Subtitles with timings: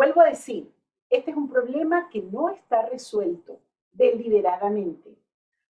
[0.00, 0.72] Vuelvo a decir,
[1.10, 3.60] este es un problema que no está resuelto
[3.92, 5.14] deliberadamente.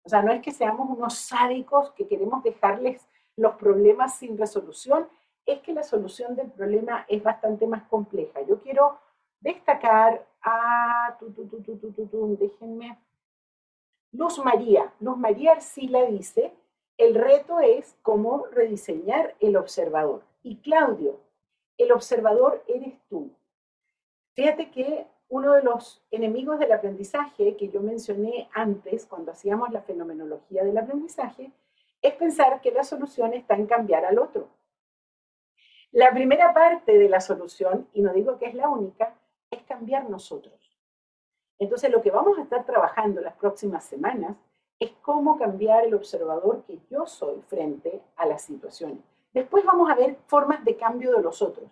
[0.03, 5.07] O sea, no es que seamos unos sádicos que queremos dejarles los problemas sin resolución,
[5.45, 8.41] es que la solución del problema es bastante más compleja.
[8.41, 8.99] Yo quiero
[9.39, 12.99] destacar a, tu, tu, tu, déjenme,
[14.11, 14.91] Luz María.
[14.99, 16.53] Luz María Arcila dice,
[16.97, 20.25] el reto es cómo rediseñar el observador.
[20.43, 21.17] Y Claudio,
[21.77, 23.31] el observador eres tú.
[24.37, 29.81] Fíjate que uno de los enemigos del aprendizaje que yo mencioné antes cuando hacíamos la
[29.81, 31.51] fenomenología del aprendizaje
[32.03, 34.47] es pensar que la solución está en cambiar al otro.
[35.91, 39.15] La primera parte de la solución, y no digo que es la única,
[39.49, 40.79] es cambiar nosotros.
[41.57, 44.37] Entonces lo que vamos a estar trabajando las próximas semanas
[44.79, 48.99] es cómo cambiar el observador que yo soy frente a las situaciones.
[49.33, 51.71] Después vamos a ver formas de cambio de los otros.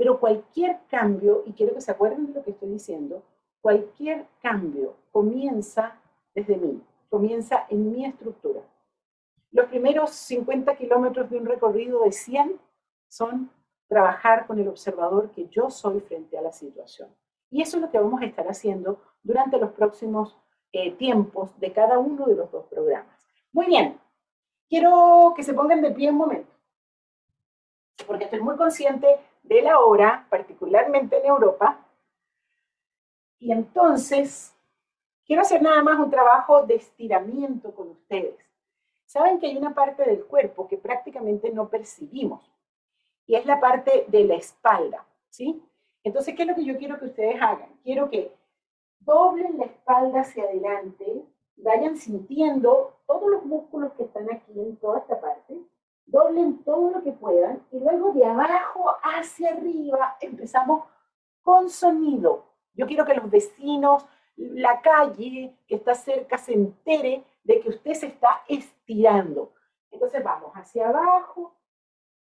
[0.00, 3.22] Pero cualquier cambio, y quiero que se acuerden de lo que estoy diciendo,
[3.60, 6.00] cualquier cambio comienza
[6.34, 8.62] desde mí, comienza en mi estructura.
[9.50, 12.58] Los primeros 50 kilómetros de un recorrido de 100
[13.08, 13.50] son
[13.88, 17.14] trabajar con el observador que yo soy frente a la situación.
[17.50, 20.34] Y eso es lo que vamos a estar haciendo durante los próximos
[20.72, 23.22] eh, tiempos de cada uno de los dos programas.
[23.52, 24.00] Muy bien,
[24.66, 26.50] quiero que se pongan de pie un momento,
[28.10, 29.06] porque estoy muy consciente
[29.44, 31.78] de la hora, particularmente en Europa.
[33.38, 34.52] Y entonces,
[35.24, 38.34] quiero hacer nada más un trabajo de estiramiento con ustedes.
[39.06, 42.50] Saben que hay una parte del cuerpo que prácticamente no percibimos
[43.28, 45.62] y es la parte de la espalda, ¿sí?
[46.02, 47.78] Entonces, ¿qué es lo que yo quiero que ustedes hagan?
[47.84, 48.34] Quiero que
[48.98, 51.24] doblen la espalda hacia adelante,
[51.58, 55.39] vayan sintiendo todos los músculos que están aquí en toda esta parte,
[56.20, 60.84] doblen todo lo que puedan y luego de abajo hacia arriba empezamos
[61.42, 62.44] con sonido.
[62.74, 64.06] Yo quiero que los vecinos,
[64.36, 69.52] la calle que está cerca se entere de que usted se está estirando.
[69.90, 71.54] Entonces vamos hacia abajo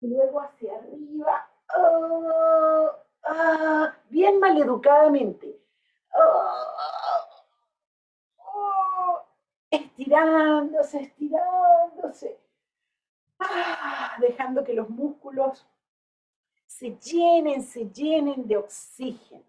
[0.00, 2.90] y luego hacia arriba, oh,
[3.24, 5.60] ah, bien maleducadamente.
[6.14, 6.54] Oh,
[8.38, 9.22] oh,
[9.70, 12.43] estirándose, estirándose.
[13.38, 15.66] Ah, dejando que los músculos
[16.66, 19.44] se llenen, se llenen de oxígeno.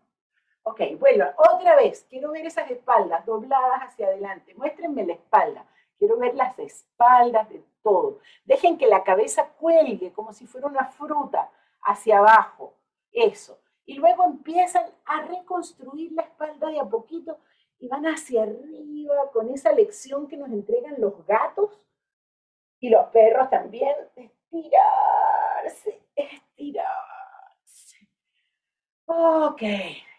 [0.63, 4.56] Ok, bueno, otra vez, quiero ver esas espaldas dobladas hacia adelante.
[4.56, 5.66] Muéstrenme la espalda.
[5.97, 8.19] Quiero ver las espaldas de todo.
[8.46, 11.52] Dejen que la cabeza cuelgue como si fuera una fruta
[11.84, 12.73] hacia abajo.
[13.12, 13.59] Eso.
[13.85, 17.38] Y luego empiezan a reconstruir la espalda de a poquito
[17.79, 21.79] y van hacia arriba con esa lección que nos entregan los gatos
[22.85, 27.97] y los perros también, estirarse, estirarse.
[29.06, 29.62] Ok,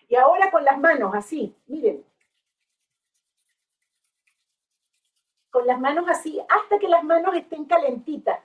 [0.08, 2.04] y ahora con las manos así, miren.
[5.48, 8.40] Con las manos así, hasta que las manos estén calentitas.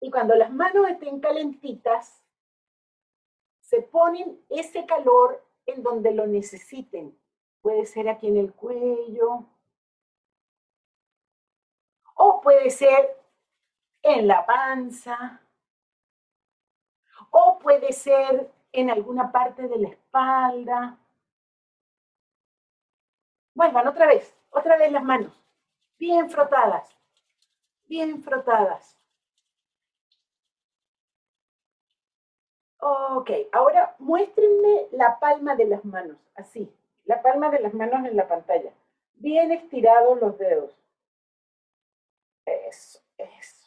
[0.00, 2.22] Y cuando las manos estén calentitas,
[3.62, 7.18] se ponen ese calor en donde lo necesiten.
[7.62, 9.44] Puede ser aquí en el cuello,
[12.46, 13.20] puede ser
[14.02, 15.40] en la panza,
[17.32, 20.96] o puede ser en alguna parte de la espalda.
[23.52, 25.44] Vuelvan otra vez, otra vez las manos,
[25.98, 26.96] bien frotadas,
[27.88, 28.96] bien frotadas.
[32.78, 36.72] Ok, ahora muéstrenme la palma de las manos, así,
[37.06, 38.72] la palma de las manos en la pantalla.
[39.16, 40.85] Bien estirados los dedos.
[42.68, 43.66] Eso, eso.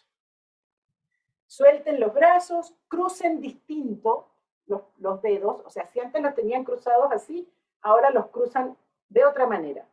[1.47, 4.27] Suelten los brazos, crucen distinto
[4.67, 5.61] los, dedos.
[5.65, 7.49] O sea, si antes los tenían cruzados así,
[7.81, 8.77] ahora los cruzan
[9.09, 9.85] de otra manera.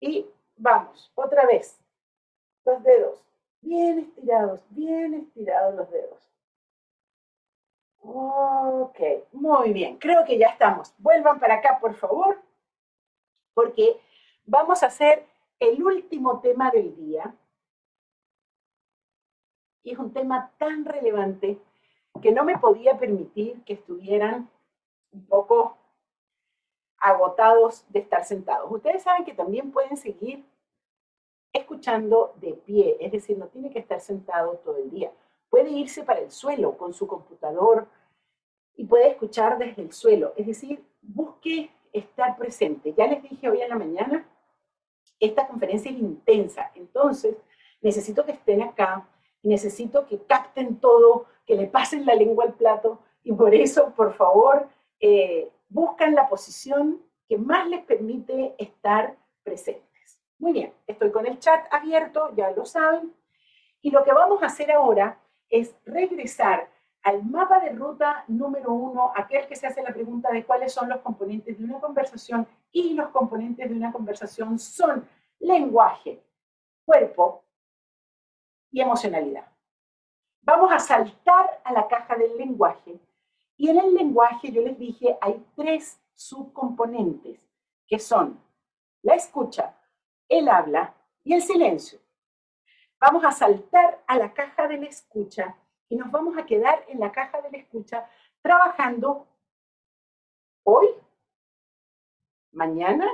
[0.00, 1.78] Y vamos, otra vez.
[2.64, 3.22] Los dedos,
[3.60, 6.30] bien estirados, bien estirados los dedos.
[8.00, 9.00] Ok,
[9.32, 9.98] muy bien.
[9.98, 10.94] Creo que ya estamos.
[10.98, 12.42] Vuelvan para acá, por favor,
[13.54, 14.00] porque
[14.44, 15.26] vamos a hacer
[15.68, 17.34] el último tema del día.
[19.82, 21.58] Y es un tema tan relevante
[22.22, 24.48] que no me podía permitir que estuvieran
[25.12, 25.76] un poco
[26.98, 28.70] agotados de estar sentados.
[28.70, 30.44] Ustedes saben que también pueden seguir
[31.52, 35.12] escuchando de pie, es decir, no tiene que estar sentado todo el día.
[35.50, 37.86] Puede irse para el suelo con su computador
[38.76, 42.92] y puede escuchar desde el suelo, es decir, busque estar presente.
[42.94, 44.26] Ya les dije hoy en la mañana
[45.24, 47.36] esta conferencia es intensa, entonces
[47.80, 49.06] necesito que estén acá,
[49.42, 54.14] necesito que capten todo, que le pasen la lengua al plato, y por eso, por
[54.14, 54.68] favor,
[55.00, 60.20] eh, buscan la posición que más les permite estar presentes.
[60.38, 63.14] Muy bien, estoy con el chat abierto, ya lo saben.
[63.80, 65.18] Y lo que vamos a hacer ahora
[65.48, 66.68] es regresar
[67.02, 70.88] al mapa de ruta número uno, aquel que se hace la pregunta de cuáles son
[70.88, 76.20] los componentes de una conversación y los componentes de una conversación son lenguaje,
[76.84, 77.44] cuerpo
[78.70, 79.46] y emocionalidad.
[80.42, 82.98] Vamos a saltar a la caja del lenguaje
[83.56, 87.48] y en el lenguaje yo les dije hay tres subcomponentes
[87.86, 88.42] que son
[89.02, 89.78] la escucha,
[90.28, 92.00] el habla y el silencio.
[92.98, 95.56] Vamos a saltar a la caja de la escucha
[95.88, 98.10] y nos vamos a quedar en la caja de la escucha
[98.42, 99.28] trabajando
[100.64, 100.88] hoy,
[102.54, 103.08] mañana,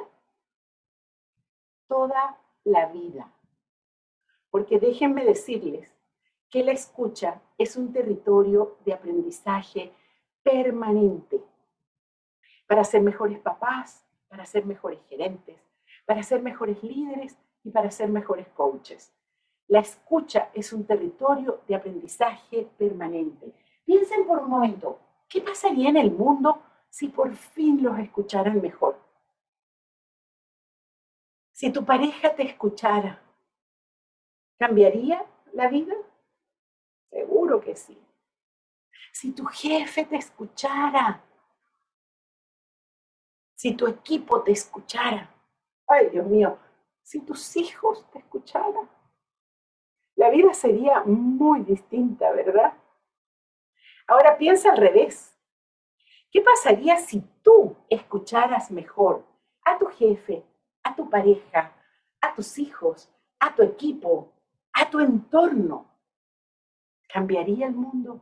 [1.88, 3.32] toda la vida.
[4.50, 5.92] Porque déjenme decirles
[6.48, 9.92] que la escucha es un territorio de aprendizaje
[10.42, 11.42] permanente
[12.66, 15.58] para ser mejores papás, para ser mejores gerentes,
[16.06, 19.12] para ser mejores líderes y para ser mejores coaches.
[19.68, 23.52] La escucha es un territorio de aprendizaje permanente.
[23.84, 24.98] Piensen por un momento,
[25.28, 28.98] ¿qué pasaría en el mundo si por fin los escucharan mejor?
[31.60, 33.22] Si tu pareja te escuchara,
[34.58, 35.22] ¿cambiaría
[35.52, 35.94] la vida?
[37.10, 38.02] Seguro que sí.
[39.12, 41.22] Si tu jefe te escuchara,
[43.56, 45.28] si tu equipo te escuchara,
[45.86, 46.58] ay Dios mío,
[47.02, 48.88] si tus hijos te escucharan
[50.16, 52.72] la vida sería muy distinta, ¿verdad?
[54.06, 55.38] Ahora piensa al revés.
[56.30, 59.26] ¿Qué pasaría si tú escucharas mejor
[59.62, 60.42] a tu jefe,
[60.90, 61.72] a tu pareja,
[62.20, 63.08] a tus hijos,
[63.38, 64.32] a tu equipo,
[64.72, 65.86] a tu entorno?
[67.08, 68.20] ¿Cambiaría el mundo?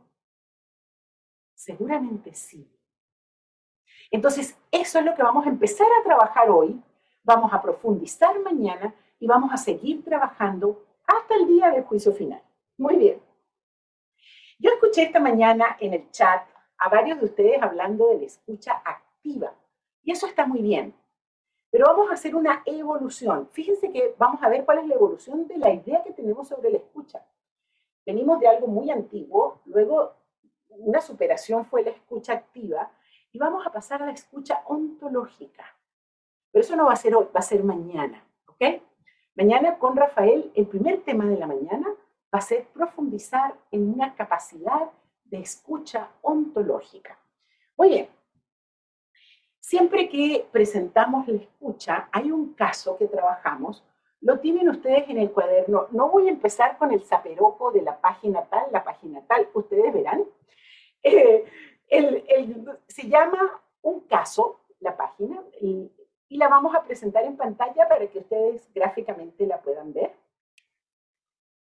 [1.53, 2.67] Seguramente sí.
[4.11, 6.81] Entonces, eso es lo que vamos a empezar a trabajar hoy,
[7.23, 12.41] vamos a profundizar mañana y vamos a seguir trabajando hasta el día del juicio final.
[12.77, 13.21] Muy bien.
[14.57, 18.81] Yo escuché esta mañana en el chat a varios de ustedes hablando de la escucha
[18.83, 19.53] activa.
[20.03, 20.95] Y eso está muy bien.
[21.71, 23.47] Pero vamos a hacer una evolución.
[23.51, 26.71] Fíjense que vamos a ver cuál es la evolución de la idea que tenemos sobre
[26.71, 27.23] la escucha.
[28.05, 30.13] Venimos de algo muy antiguo, luego
[30.69, 32.91] una superación fue la escucha activa
[33.31, 35.65] y vamos a pasar a la escucha ontológica.
[36.51, 38.81] Pero eso no va a ser hoy, va a ser mañana, ¿ok?
[39.35, 41.87] Mañana con Rafael, el primer tema de la mañana
[42.33, 44.89] va a ser profundizar en una capacidad
[45.25, 47.19] de escucha ontológica.
[47.77, 48.18] Muy bien.
[49.59, 53.83] Siempre que presentamos la escucha, hay un caso que trabajamos,
[54.21, 55.87] lo tienen ustedes en el cuaderno.
[55.91, 59.93] No voy a empezar con el zaperoco de la página tal, la página tal, ustedes
[59.93, 60.25] verán.
[61.01, 61.45] Eh,
[62.87, 68.19] se llama un caso, la página, y la vamos a presentar en pantalla para que
[68.19, 70.15] ustedes gráficamente la puedan ver.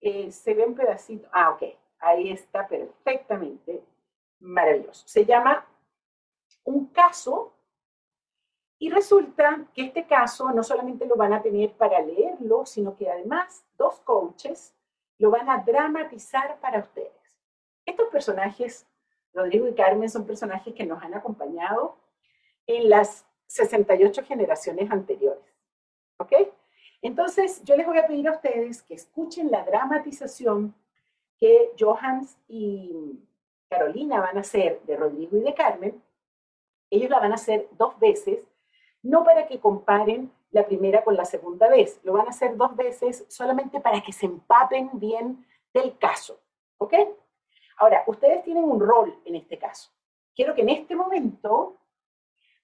[0.00, 1.28] Eh, se ve un pedacito.
[1.32, 1.62] Ah, ok.
[2.00, 3.82] Ahí está perfectamente.
[4.40, 5.06] Maravilloso.
[5.06, 5.64] Se llama
[6.64, 7.54] un caso
[8.82, 13.08] y resulta que este caso no solamente lo van a tener para leerlo, sino que
[13.08, 14.74] además dos coaches
[15.18, 17.38] lo van a dramatizar para ustedes.
[17.86, 18.84] Estos personajes,
[19.32, 21.96] Rodrigo y Carmen, son personajes que nos han acompañado
[22.66, 25.54] en las 68 generaciones anteriores.
[26.18, 26.32] ¿Ok?
[27.02, 30.74] Entonces, yo les voy a pedir a ustedes que escuchen la dramatización
[31.38, 33.20] que Johans y
[33.68, 36.02] Carolina van a hacer de Rodrigo y de Carmen.
[36.90, 38.44] Ellos la van a hacer dos veces,
[39.02, 42.76] no para que comparen la primera con la segunda vez, lo van a hacer dos
[42.76, 46.40] veces solamente para que se empapen bien del caso.
[46.78, 46.94] ¿Ok?
[47.78, 49.90] Ahora, ustedes tienen un rol en este caso.
[50.34, 51.78] Quiero que en este momento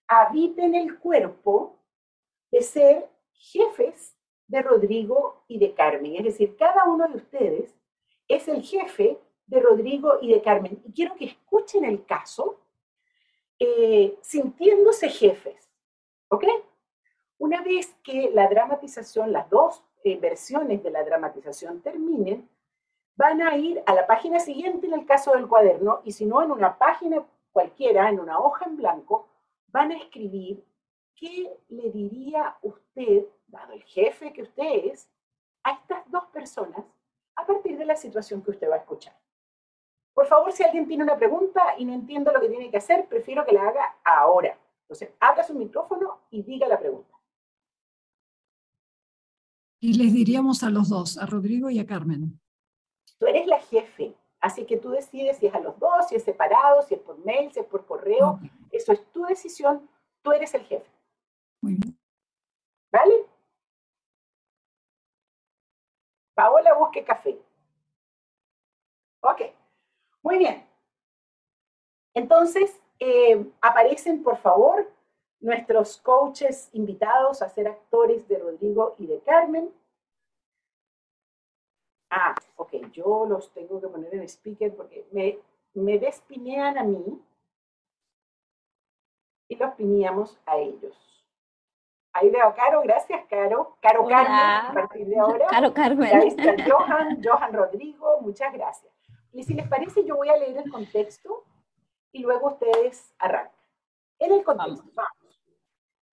[0.07, 1.77] habiten el cuerpo
[2.51, 4.17] de ser jefes
[4.47, 6.17] de Rodrigo y de Carmen.
[6.17, 7.75] Es decir, cada uno de ustedes
[8.27, 10.83] es el jefe de Rodrigo y de Carmen.
[10.85, 12.61] Y quiero que escuchen el caso
[13.59, 15.68] eh, sintiéndose jefes.
[16.29, 16.45] ¿Ok?
[17.39, 22.49] Una vez que la dramatización, las dos eh, versiones de la dramatización terminen,
[23.17, 26.43] van a ir a la página siguiente en el caso del cuaderno y si no
[26.43, 29.29] en una página cualquiera, en una hoja en blanco,
[29.69, 30.65] van a escribir
[31.17, 35.11] qué le diría usted, dado el jefe que usted es,
[35.65, 36.85] a estas dos personas
[37.35, 39.17] a partir de la situación que usted va a escuchar.
[40.15, 43.07] Por favor, si alguien tiene una pregunta y no entiende lo que tiene que hacer,
[43.07, 44.59] prefiero que la haga ahora.
[44.89, 47.15] Entonces, abra su micrófono y diga la pregunta.
[49.81, 52.41] Y les diríamos a los dos, a Rodrigo y a Carmen.
[53.19, 56.23] Tú eres la jefe Así que tú decides si es a los dos, si es
[56.23, 58.39] separado, si es por mail, si es por correo.
[58.71, 59.89] Eso es tu decisión.
[60.23, 60.89] Tú eres el jefe.
[61.61, 61.99] Muy bien.
[62.93, 63.27] ¿Vale?
[66.35, 67.37] Paola busque café.
[69.21, 69.43] Ok.
[70.23, 70.69] Muy bien.
[72.15, 74.91] Entonces, eh, aparecen, por favor,
[75.41, 79.71] nuestros coaches invitados a ser actores de Rodrigo y de Carmen.
[82.11, 85.39] Ah, ok, yo los tengo que poner en speaker porque me,
[85.75, 87.23] me despinean a mí
[89.49, 90.97] y los pineamos a ellos.
[92.15, 93.77] Ahí veo a Caro, gracias Caro.
[93.81, 95.47] Caro Carmen, a partir de ahora.
[95.47, 96.17] Caro Carmen.
[96.17, 98.93] Ahí está Johan, Johan Rodrigo, muchas gracias.
[99.33, 101.45] Y si les parece, yo voy a leer el contexto
[102.13, 103.53] y luego ustedes arrancan.
[104.19, 105.19] En el contexto, vamos.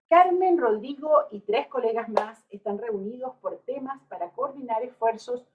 [0.07, 5.45] Carmen, Rodrigo y tres colegas más están reunidos por temas para coordinar esfuerzos.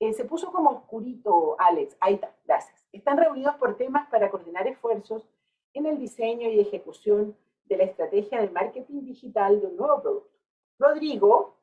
[0.00, 1.96] Eh, se puso como oscurito, Alex.
[2.00, 2.84] Ahí está, gracias.
[2.90, 5.28] Están reunidos por temas para coordinar esfuerzos
[5.72, 10.38] en el diseño y ejecución de la estrategia de marketing digital de un nuevo producto.
[10.78, 11.56] Rodrigo,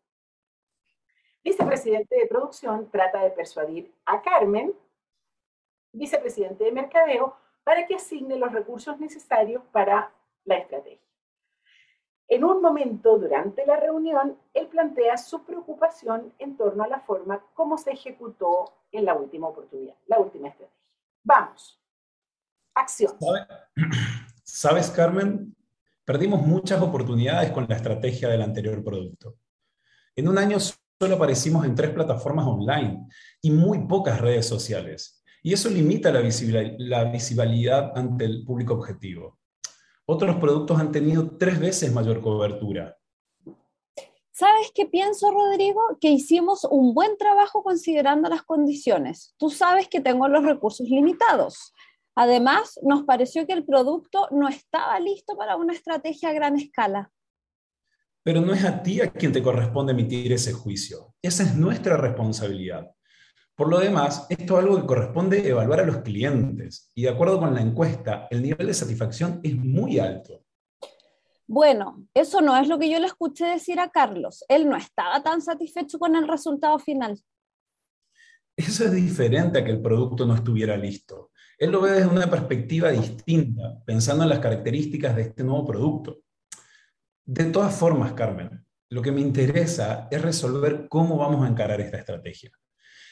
[1.44, 4.74] vicepresidente de producción, trata de persuadir a Carmen,
[5.92, 10.12] vicepresidente de mercadeo, para que asigne los recursos necesarios para
[10.46, 11.00] la estrategia.
[12.28, 17.44] En un momento durante la reunión, él plantea su preocupación en torno a la forma
[17.56, 20.80] como se ejecutó en la última oportunidad, la última estrategia.
[21.24, 21.82] Vamos.
[22.76, 23.14] Acción.
[24.44, 25.56] ¿Sabes, Carmen?
[26.06, 29.38] Perdimos muchas oportunidades con la estrategia del anterior producto.
[30.16, 33.08] En un año solo aparecimos en tres plataformas online
[33.42, 35.19] y muy pocas redes sociales.
[35.42, 36.22] Y eso limita la
[37.06, 39.40] visibilidad ante el público objetivo.
[40.06, 42.98] Otros productos han tenido tres veces mayor cobertura.
[44.32, 45.82] ¿Sabes qué pienso, Rodrigo?
[46.00, 49.36] Que hicimos un buen trabajo considerando las condiciones.
[49.38, 51.74] Tú sabes que tengo los recursos limitados.
[52.16, 57.12] Además, nos pareció que el producto no estaba listo para una estrategia a gran escala.
[58.24, 61.14] Pero no es a ti a quien te corresponde emitir ese juicio.
[61.22, 62.90] Esa es nuestra responsabilidad.
[63.60, 67.42] Por lo demás, esto es algo que corresponde evaluar a los clientes y de acuerdo
[67.42, 70.46] con la encuesta, el nivel de satisfacción es muy alto.
[71.46, 74.46] Bueno, eso no es lo que yo le escuché decir a Carlos.
[74.48, 77.20] Él no estaba tan satisfecho con el resultado final.
[78.56, 81.32] Eso es diferente a que el producto no estuviera listo.
[81.58, 86.22] Él lo ve desde una perspectiva distinta, pensando en las características de este nuevo producto.
[87.26, 91.98] De todas formas, Carmen, lo que me interesa es resolver cómo vamos a encarar esta
[91.98, 92.54] estrategia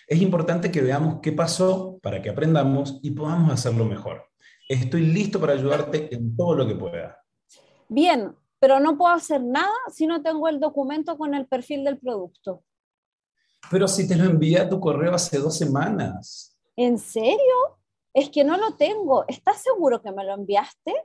[0.08, 4.24] es importante que veamos qué pasó para que aprendamos y podamos hacerlo mejor.
[4.70, 7.22] Estoy listo para ayudarte en todo lo que pueda.
[7.90, 12.00] Bien, pero no puedo hacer nada si no tengo el documento con el perfil del
[12.00, 12.64] producto.
[13.70, 16.58] Pero si te lo envié a tu correo hace dos semanas.
[16.76, 17.78] ¿En serio?
[18.14, 19.26] Es que no lo tengo.
[19.28, 20.96] ¿Estás seguro que me lo enviaste?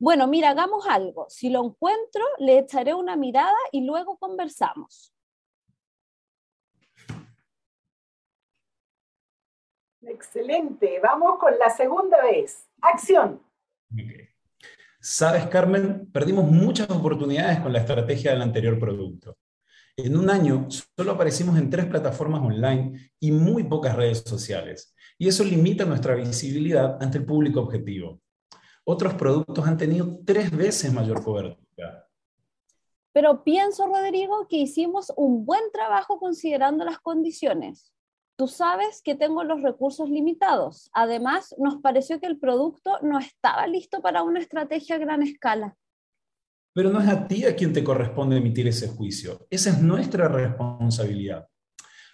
[0.00, 1.26] Bueno, mira, hagamos algo.
[1.28, 5.12] Si lo encuentro, le echaré una mirada y luego conversamos.
[10.02, 11.00] Excelente.
[11.02, 12.66] Vamos con la segunda vez.
[12.80, 13.42] Acción.
[15.00, 19.36] Sabes, Carmen, perdimos muchas oportunidades con la estrategia del anterior producto.
[19.96, 25.26] En un año solo aparecimos en tres plataformas online y muy pocas redes sociales, y
[25.26, 28.20] eso limita nuestra visibilidad ante el público objetivo.
[28.84, 32.06] Otros productos han tenido tres veces mayor cobertura.
[33.12, 37.92] Pero pienso, Rodrigo, que hicimos un buen trabajo considerando las condiciones.
[38.38, 40.90] Tú sabes que tengo los recursos limitados.
[40.92, 45.76] Además, nos pareció que el producto no estaba listo para una estrategia a gran escala.
[46.72, 49.44] Pero no es a ti a quien te corresponde emitir ese juicio.
[49.50, 51.48] Esa es nuestra responsabilidad.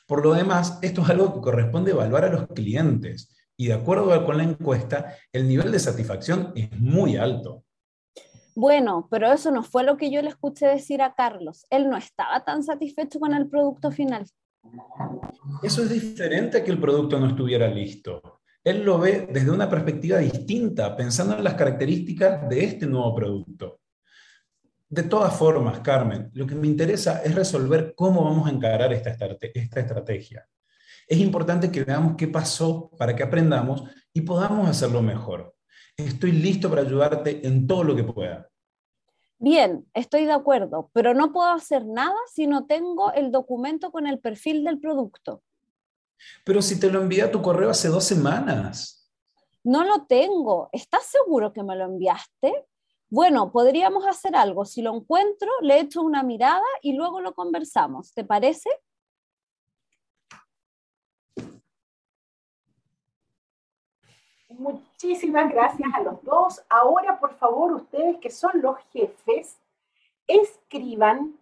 [0.06, 3.36] Por lo demás, esto es algo que corresponde evaluar a los clientes.
[3.58, 7.64] Y de acuerdo con la encuesta, el nivel de satisfacción es muy alto.
[8.56, 11.66] Bueno, pero eso no fue lo que yo le escuché decir a Carlos.
[11.68, 14.24] Él no estaba tan satisfecho con el producto final.
[15.62, 18.40] Eso es diferente a que el producto no estuviera listo.
[18.62, 23.80] Él lo ve desde una perspectiva distinta, pensando en las características de este nuevo producto.
[24.88, 29.10] De todas formas, Carmen, lo que me interesa es resolver cómo vamos a encarar esta,
[29.10, 30.46] esta estrategia.
[31.06, 35.54] Es importante que veamos qué pasó para que aprendamos y podamos hacerlo mejor.
[35.96, 38.48] Estoy listo para ayudarte en todo lo que pueda.
[39.38, 44.06] Bien, estoy de acuerdo, pero no puedo hacer nada si no tengo el documento con
[44.06, 45.42] el perfil del producto.
[46.44, 49.10] Pero si te lo envié a tu correo hace dos semanas.
[49.62, 50.68] No lo tengo.
[50.72, 52.66] ¿Estás seguro que me lo enviaste?
[53.08, 54.64] Bueno, podríamos hacer algo.
[54.64, 58.12] Si lo encuentro, le echo una mirada y luego lo conversamos.
[58.12, 58.70] ¿Te parece?
[64.58, 66.64] Muchísimas gracias a los dos.
[66.68, 69.58] Ahora, por favor, ustedes que son los jefes,
[70.26, 71.38] escriban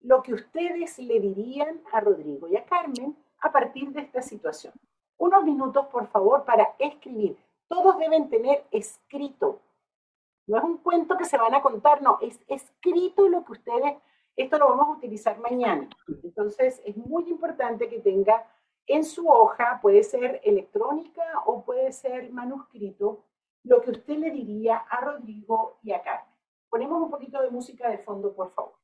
[0.00, 4.72] lo que ustedes le dirían a Rodrigo y a Carmen a partir de esta situación.
[5.18, 7.36] Unos minutos, por favor, para escribir.
[7.68, 9.60] Todos deben tener escrito.
[10.46, 13.96] No es un cuento que se van a contar, no, es escrito lo que ustedes,
[14.36, 15.88] esto lo vamos a utilizar mañana.
[16.22, 18.46] Entonces, es muy importante que tenga
[18.86, 23.24] en su hoja, puede ser electrónica o puede ser manuscrito,
[23.64, 26.34] lo que usted le diría a Rodrigo y a Carmen.
[26.68, 28.74] Ponemos un poquito de música de fondo, por favor.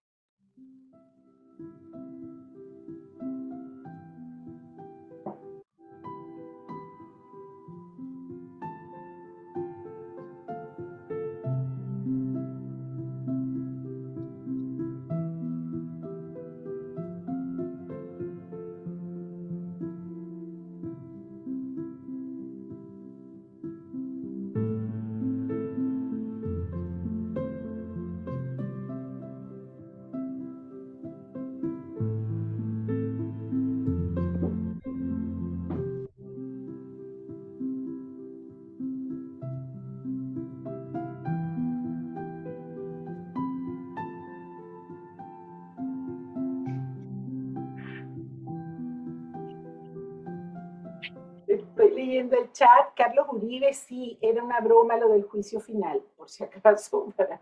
[52.95, 57.41] Carlos Uribe, sí, era una broma lo del juicio final, por si acaso, para,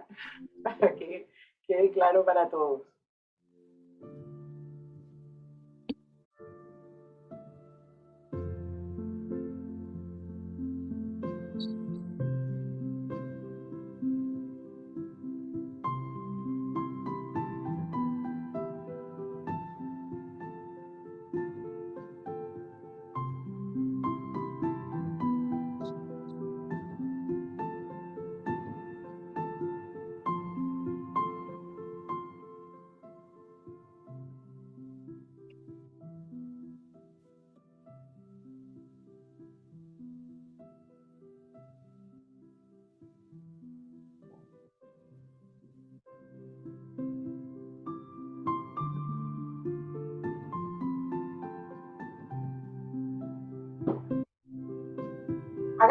[0.62, 1.28] para que
[1.66, 2.82] quede claro para todos.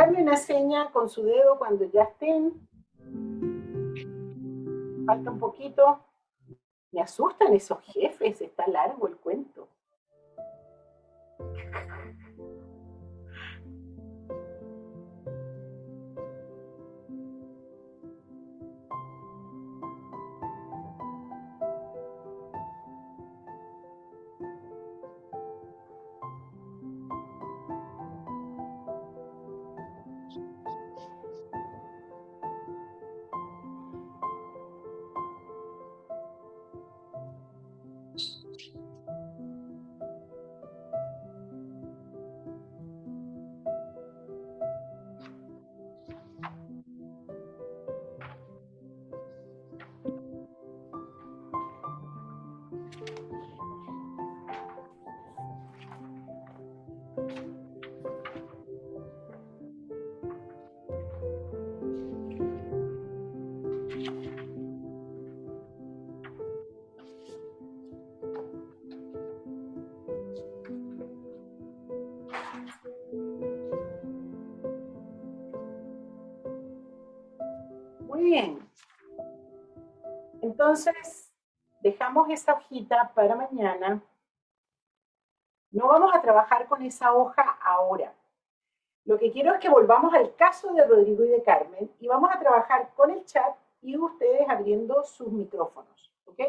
[0.09, 2.67] Háganme una seña con su dedo cuando ya estén.
[5.05, 5.99] Falta un poquito.
[6.91, 9.18] Me asustan esos jefes, está largo el
[78.29, 78.65] cuento.
[80.41, 81.31] Entonces,
[81.81, 84.01] dejamos esa hojita para mañana.
[85.71, 88.13] No vamos a trabajar con esa hoja ahora.
[89.05, 92.29] Lo que quiero es que volvamos al caso de Rodrigo y de Carmen y vamos
[92.33, 96.39] a trabajar con el chat y ustedes abriendo sus micrófonos, ¿ok?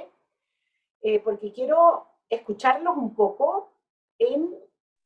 [1.02, 3.70] Eh, porque quiero escucharlos un poco
[4.18, 4.54] en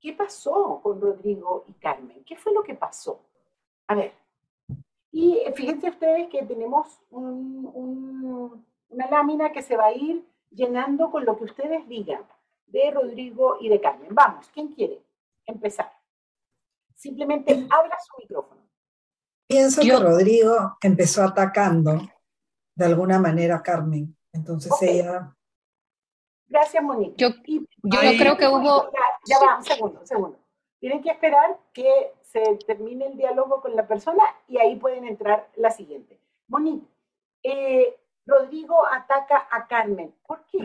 [0.00, 2.24] qué pasó con Rodrigo y Carmen.
[2.24, 3.20] ¿Qué fue lo que pasó?
[3.86, 4.23] A ver.
[5.16, 11.24] Y fíjense ustedes que tenemos un una lámina que se va a ir llenando con
[11.24, 12.24] lo que ustedes digan
[12.66, 14.14] de Rodrigo y de Carmen.
[14.14, 15.04] Vamos, ¿quién quiere
[15.46, 15.92] empezar?
[16.94, 18.62] Simplemente abra su micrófono.
[19.46, 22.00] Pienso que Rodrigo empezó atacando
[22.74, 24.16] de alguna manera a Carmen.
[24.32, 25.36] Entonces ella...
[26.46, 27.14] Gracias, Monique.
[27.16, 28.90] Yo, yo creo que hubo...
[29.26, 30.38] Ya, va, un segundo, un segundo.
[30.84, 35.50] Tienen que esperar que se termine el diálogo con la persona y ahí pueden entrar
[35.56, 36.20] la siguiente.
[36.46, 36.86] Monique,
[37.42, 40.14] eh, Rodrigo ataca a Carmen.
[40.26, 40.58] ¿Por qué?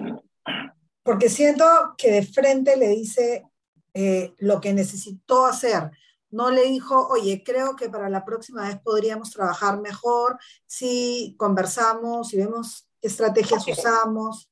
[1.03, 1.63] Porque siento
[1.97, 3.49] que de frente le dice
[3.93, 5.89] eh, lo que necesitó hacer,
[6.31, 12.27] no le dijo, oye, creo que para la próxima vez podríamos trabajar mejor si conversamos,
[12.27, 14.51] si vemos qué estrategias usamos,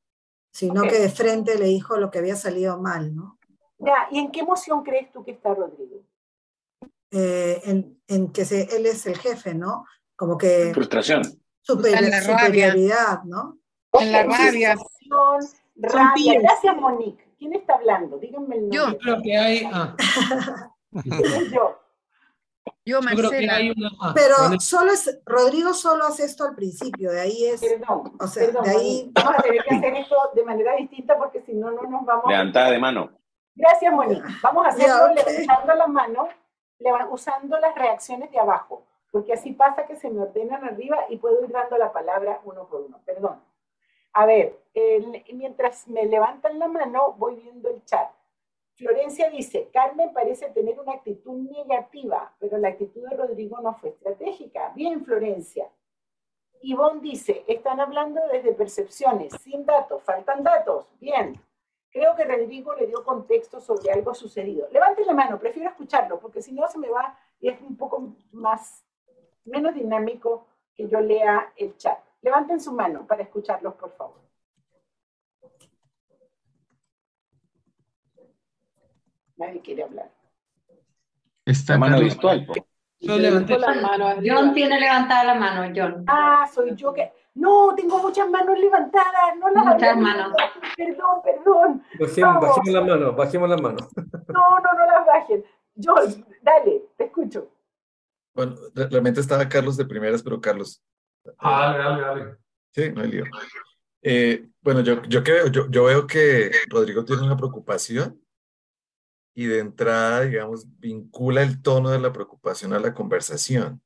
[0.49, 3.37] sino que de frente le dijo lo que había salido mal, ¿no?
[3.80, 6.02] Ya, ¿y en qué emoción crees tú que está Rodrigo?
[7.12, 7.62] Eh,
[8.08, 9.86] en, que se, él es el jefe, ¿no?
[10.16, 10.72] Como que...
[10.74, 11.22] Frustración.
[11.62, 13.60] superioridad, ¿no?
[13.94, 14.76] En la rabia.
[15.76, 16.40] rabia.
[16.42, 17.24] Gracias, Monique.
[17.38, 18.18] ¿Quién está hablando?
[18.18, 18.78] Díganme el nombre.
[18.78, 19.70] Yo creo que hay...
[19.72, 19.96] Ah.
[21.54, 21.80] yo.
[22.84, 23.60] Yo, Marcela.
[24.16, 27.62] Pero solo es, Rodrigo solo hace esto al principio, de ahí es.
[27.62, 29.12] Perdón, o sea, de ahí...
[29.13, 32.26] vamos a tener que hacer esto de manera distinta porque si no, no nos vamos.
[32.30, 33.12] Levantada de mano.
[33.58, 34.28] Gracias, Monique.
[34.43, 36.30] Vamos a hacerlo levantando la mano,
[37.10, 41.43] usando las reacciones de abajo, porque así pasa que se me ordenan arriba y puedo
[41.43, 43.00] ir dando la palabra uno por uno.
[43.04, 43.41] Perdón.
[44.13, 44.60] A ver,
[45.34, 48.10] mientras me levantan la mano, voy viendo el chat.
[48.76, 53.89] Florencia dice, Carmen parece tener una actitud negativa, pero la actitud de Rodrigo no fue
[53.89, 54.72] estratégica.
[54.76, 55.67] Bien, Florencia.
[56.62, 60.86] Ivonne dice, están hablando desde percepciones, sin datos, faltan datos.
[61.00, 61.41] Bien.
[61.97, 64.67] Creo que Rodrigo le dio contexto sobre algo sucedido.
[64.71, 68.13] Levanten la mano, prefiero escucharlo, porque si no se me va y es un poco
[68.33, 68.86] más,
[69.45, 71.97] menos dinámico que yo lea el chat.
[72.21, 74.21] Levanten su mano para escucharlos, por favor.
[79.38, 80.12] Nadie quiere hablar.
[81.45, 82.45] Está mano virtual.
[83.01, 86.05] John tiene levantada la mano, John.
[86.05, 87.12] Ah, soy yo que.
[87.38, 89.38] No, tengo muchas manos levantadas.
[89.39, 90.34] No las muchas manos.
[90.76, 91.84] Perdón, perdón.
[92.00, 93.78] Bajemos, la mano, bajemos la mano.
[94.28, 95.45] No, no, no las bajen.
[95.82, 97.52] John, dale, te escucho.
[98.34, 100.84] Bueno, realmente estaba Carlos de primeras, pero Carlos.
[101.38, 102.38] Ah, dale, dale, dale.
[102.71, 103.23] Sí, no hay lío.
[104.02, 105.21] Eh, bueno, yo, yo,
[105.52, 108.19] yo, yo veo que Rodrigo tiene una preocupación
[109.36, 113.82] y de entrada, digamos, vincula el tono de la preocupación a la conversación.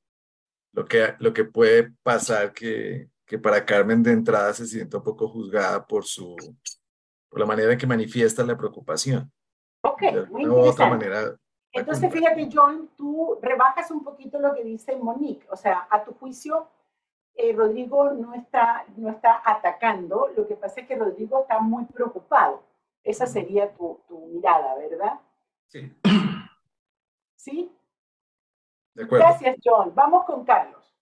[0.73, 5.03] Lo que, lo que puede pasar que, que para Carmen de entrada se sienta un
[5.03, 6.35] poco juzgada por, su,
[7.29, 9.31] por la manera en que manifiesta la preocupación.
[9.83, 10.89] Ok, muy interesante.
[10.89, 11.37] manera,
[11.71, 15.47] Entonces, fíjate, John, tú rebajas un poquito lo que dice Monique.
[15.49, 16.67] O sea, a tu juicio,
[17.35, 21.85] eh, Rodrigo no está, no está atacando, lo que pasa es que Rodrigo está muy
[21.85, 22.63] preocupado.
[23.01, 25.21] Esa sería tu, tu mirada, ¿verdad?
[25.69, 25.89] Sí.
[27.37, 27.73] ¿Sí?
[28.93, 29.25] De acuerdo.
[29.25, 29.95] Gracias, John.
[29.95, 30.93] Vamos con Carlos.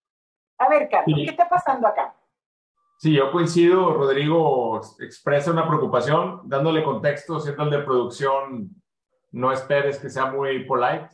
[0.60, 2.14] A ver, Carlos, ¿qué está pasando acá?
[3.00, 3.94] Sí, yo coincido.
[3.94, 8.70] Rodrigo expresa una preocupación, dándole contexto, siendo el de producción,
[9.32, 11.10] no esperes que sea muy polite.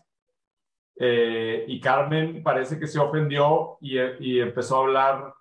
[0.96, 5.36] Eh, y Carmen parece que se ofendió y, y empezó a hablar,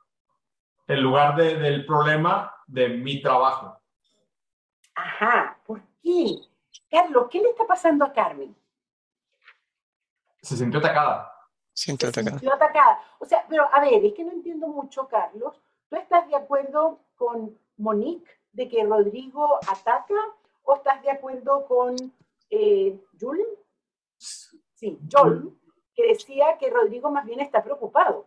[0.86, 3.80] en lugar de, del problema, de mi trabajo.
[4.94, 6.40] Ajá, ¿por qué?
[6.90, 8.54] Carlos, ¿qué le está pasando a Carmen?
[10.42, 11.32] Se sintió atacada.
[11.72, 13.00] Se sintió atacada.
[13.18, 15.58] O sea, pero a ver, es que no entiendo mucho, Carlos.
[15.94, 20.16] ¿Tú estás de acuerdo con Monique de que Rodrigo ataca
[20.64, 21.94] o estás de acuerdo con
[22.50, 23.40] eh, Jul?
[24.18, 25.52] Sí, Joel,
[25.94, 28.26] que decía que Rodrigo más bien está preocupado.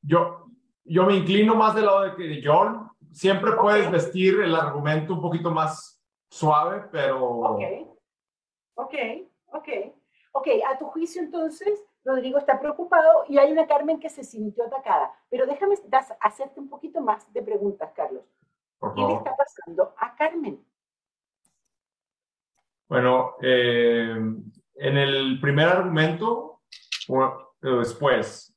[0.00, 0.46] Yo,
[0.84, 2.82] yo me inclino más del lado de que Joel.
[3.10, 6.00] Siempre puedes vestir el argumento un poquito más
[6.30, 7.20] suave, pero...
[7.20, 7.62] Ok.
[8.74, 8.94] Ok,
[9.46, 9.68] ok.
[10.34, 14.66] Ok, a tu juicio entonces, Rodrigo está preocupado y hay una Carmen que se sintió
[14.66, 15.12] atacada.
[15.30, 15.74] Pero déjame
[16.20, 18.24] hacerte un poquito más de preguntas, Carlos.
[18.94, 20.64] ¿Qué le está pasando a Carmen?
[22.88, 24.16] Bueno, eh,
[24.76, 26.60] en el primer argumento,
[27.08, 28.54] o después,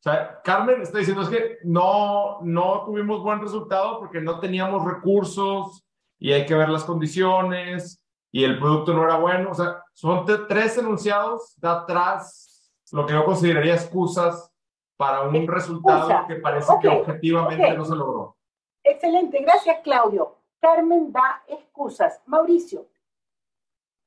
[0.00, 4.84] o sea, Carmen está diciendo es que no, no tuvimos buen resultado porque no teníamos
[4.84, 5.84] recursos
[6.18, 9.50] y hay que ver las condiciones y el producto no era bueno.
[9.50, 12.46] O sea, son tres enunciados de atrás
[12.92, 14.52] lo que yo consideraría excusas
[14.96, 18.36] para un resultado que parece que objetivamente no se logró.
[18.82, 20.36] Excelente, gracias Claudio.
[20.60, 22.20] Carmen da excusas.
[22.26, 22.86] Mauricio,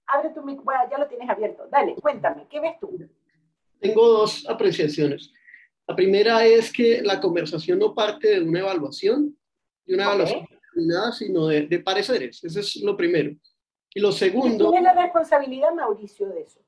[0.07, 1.67] abre tu micrófono, ya lo tienes abierto.
[1.69, 2.97] Dale, cuéntame, ¿qué ves tú?
[3.79, 5.31] Tengo dos apreciaciones.
[5.87, 9.37] La primera es que la conversación no parte de una evaluación,
[9.85, 12.43] de una evaluación determinada, sino de, de pareceres.
[12.43, 13.35] Eso es lo primero.
[13.93, 14.71] Y lo segundo...
[14.71, 16.59] ¿Quién es la responsabilidad, Mauricio, de eso?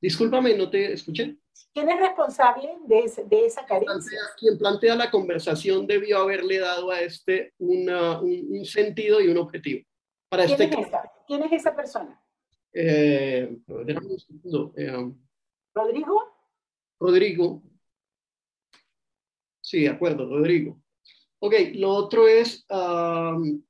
[0.00, 1.36] Discúlpame, no te escuché.
[1.74, 4.18] ¿Quién es responsable de, de esa carencia?
[4.38, 9.86] Quien plantea la conversación debió haberle dado a este una, un, sentido y un objetivo.
[10.28, 11.12] Para ¿Quién, este es esa?
[11.26, 12.22] ¿Quién es esa persona?
[12.72, 14.72] Eh, un segundo.
[14.76, 15.12] Eh,
[15.74, 16.22] ¿Rodrigo?
[16.98, 17.62] Rodrigo.
[19.60, 20.80] Sí, de acuerdo, Rodrigo.
[21.40, 23.62] Ok, lo otro es, um,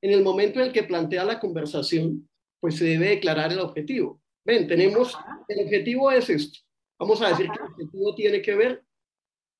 [0.00, 2.28] en el momento en el que plantea la conversación,
[2.60, 4.20] pues se debe declarar el objetivo.
[4.44, 5.16] ven, tenemos,
[5.48, 6.60] el objetivo es esto.
[6.98, 8.82] Vamos a decir que el objetivo tiene que ver,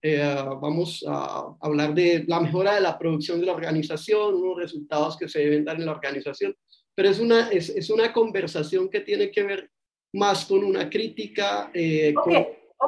[0.02, 5.16] eh, vamos a hablar de la mejora de la producción de la organización, unos resultados
[5.16, 6.54] que se deben dar en la organización,
[6.94, 9.70] pero es una, es, es una conversación que tiene que ver
[10.14, 12.32] más con una crítica, eh, con,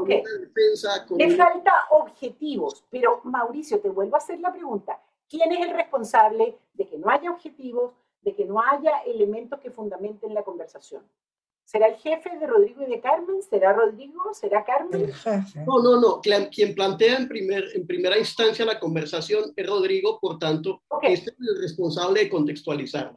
[0.03, 1.07] una defensa.
[1.17, 5.01] Le falta objetivos, pero Mauricio, te vuelvo a hacer la pregunta.
[5.31, 9.71] ¿Quién es el responsable de que no haya objetivos, de que no haya elementos que
[9.71, 11.05] fundamenten la conversación?
[11.65, 13.41] ¿Será el jefe de Rodrigo y de Carmen?
[13.41, 14.35] ¿Será Rodrigo?
[14.35, 15.13] ¿Será Carmen?
[15.65, 16.21] No, no, no.
[16.21, 21.37] Quien plantea en, primer, en primera instancia la conversación es Rodrigo, por tanto, este es
[21.39, 23.17] el responsable de contextualizar.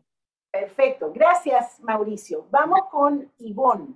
[0.52, 1.12] Perfecto.
[1.12, 2.46] Gracias, Mauricio.
[2.52, 3.96] Vamos con Ivonne.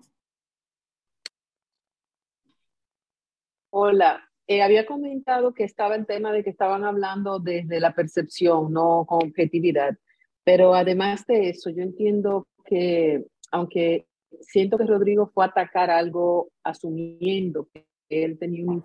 [3.69, 4.26] Hola.
[4.47, 9.05] Eh, había comentado que estaba el tema de que estaban hablando desde la percepción, no
[9.05, 9.97] con objetividad.
[10.45, 14.07] Pero además de eso, yo entiendo que, aunque
[14.41, 18.83] siento que Rodrigo fue a atacar algo asumiendo que él tenía un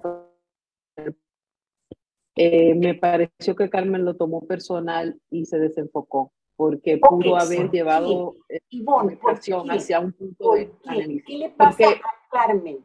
[2.35, 8.35] eh, me pareció que Carmen lo tomó personal y se desenfocó, porque pudo haber llevado
[8.48, 11.25] la conversación hacia un punto de análisis.
[11.27, 12.79] ¿Qué le pasa a Carmen?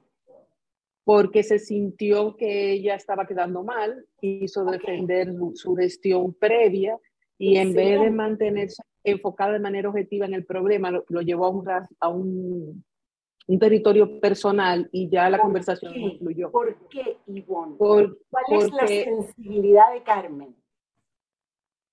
[1.08, 7.00] Porque se sintió que ella estaba quedando mal, quiso defender su gestión previa
[7.38, 11.50] y en vez de mantenerse enfocada de manera objetiva en el problema, lo, llevó a
[11.50, 11.70] un,
[12.02, 12.84] a un,
[13.48, 16.52] un, territorio personal y ya la conversación concluyó.
[16.52, 17.78] ¿Por qué, Ivonne?
[17.78, 18.18] ¿Cuál
[18.52, 20.54] es la sensibilidad de Carmen?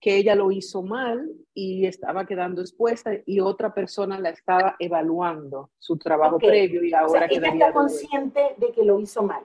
[0.05, 5.71] Que ella lo hizo mal y estaba quedando expuesta y otra persona la estaba evaluando
[5.79, 9.45] su trabajo previo y ahora o sea, ella está consciente de que lo hizo mal.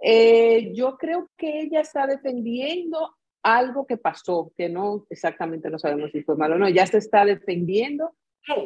[0.00, 6.12] Eh, yo creo que ella está defendiendo algo que pasó, que no exactamente no sabemos
[6.12, 8.14] si fue malo o no, ya se está defendiendo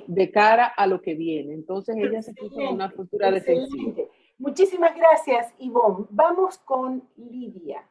[0.07, 1.55] de cara a lo que viene.
[1.55, 4.03] Entonces ella se puso en una postura defensiva.
[4.37, 6.07] Muchísimas gracias, Ivonne.
[6.11, 7.89] Vamos con Lidia.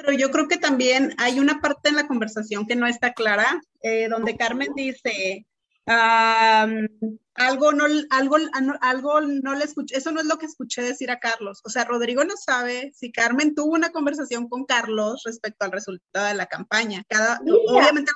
[0.00, 3.60] Pero yo creo que también hay una parte en la conversación que no está clara,
[3.82, 5.46] eh, donde Carmen dice,
[5.86, 8.36] algo no, algo,
[8.80, 11.60] algo no le escuché, eso no es lo que escuché decir a Carlos.
[11.64, 16.26] O sea, Rodrigo no sabe si Carmen tuvo una conversación con Carlos respecto al resultado
[16.26, 17.02] de la campaña.
[17.08, 18.12] Cada, obviamente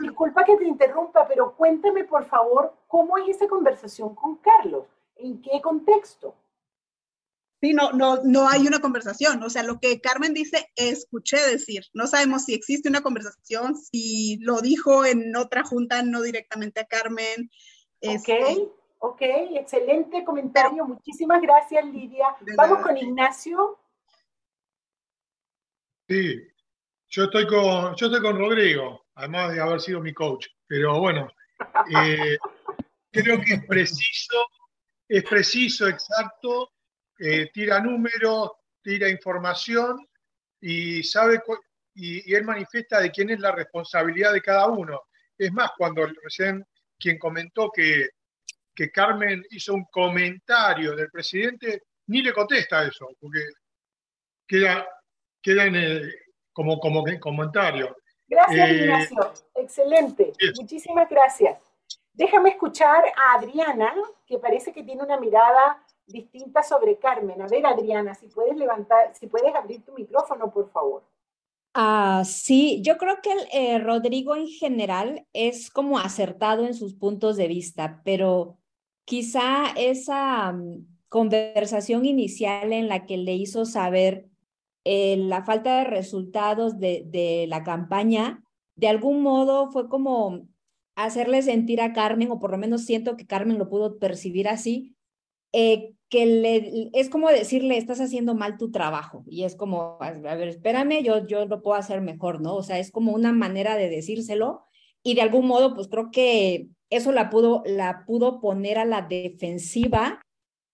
[0.00, 4.84] Disculpa que te interrumpa, pero cuéntame por favor cómo es esa conversación con Carlos.
[5.16, 6.34] ¿En qué contexto?
[7.64, 9.42] Sí, no, no, no hay una conversación.
[9.42, 11.86] O sea, lo que Carmen dice, escuché decir.
[11.94, 16.86] No sabemos si existe una conversación, si lo dijo en otra junta, no directamente a
[16.86, 17.50] Carmen.
[18.02, 19.22] Ok, este, ok,
[19.54, 20.84] excelente comentario.
[20.84, 22.36] Muchísimas gracias, Lidia.
[22.54, 23.78] Vamos con Ignacio.
[26.06, 26.42] Sí,
[27.08, 30.48] yo estoy con, yo estoy con Rodrigo, además de haber sido mi coach.
[30.66, 31.30] Pero bueno,
[31.96, 32.36] eh,
[33.10, 34.36] creo que es preciso,
[35.08, 36.70] es preciso, exacto,
[37.18, 40.06] eh, tira números, tira información
[40.60, 41.42] y sabe
[41.94, 45.02] y, él manifiesta de quién es la responsabilidad de cada uno.
[45.36, 46.64] Es más, cuando recién
[46.98, 48.08] quien comentó que,
[48.74, 53.40] que Carmen hizo un comentario del presidente, ni le contesta eso, porque
[54.46, 54.86] queda,
[55.40, 56.14] queda en el,
[56.52, 57.96] como, como comentario.
[58.26, 59.32] Gracias, eh, Ignacio.
[59.54, 60.32] Excelente.
[60.56, 61.58] Muchísimas gracias.
[62.12, 63.92] Déjame escuchar a Adriana,
[64.26, 67.40] que parece que tiene una mirada distinta sobre Carmen.
[67.40, 71.02] A ver, Adriana, si puedes levantar, si puedes abrir tu micrófono, por favor.
[71.74, 77.36] Ah, sí, yo creo que eh, Rodrigo en general es como acertado en sus puntos
[77.36, 78.58] de vista, pero
[79.04, 84.28] quizá esa mm, conversación inicial en la que le hizo saber
[84.84, 88.44] eh, la falta de resultados de, de la campaña,
[88.76, 90.46] de algún modo fue como
[90.94, 94.93] hacerle sentir a Carmen, o por lo menos siento que Carmen lo pudo percibir así,
[95.56, 99.22] eh, que le, es como decirle, estás haciendo mal tu trabajo.
[99.28, 102.56] Y es como, a ver, espérame, yo, yo lo puedo hacer mejor, ¿no?
[102.56, 104.64] O sea, es como una manera de decírselo.
[105.04, 109.02] Y de algún modo, pues creo que eso la pudo, la pudo poner a la
[109.02, 110.20] defensiva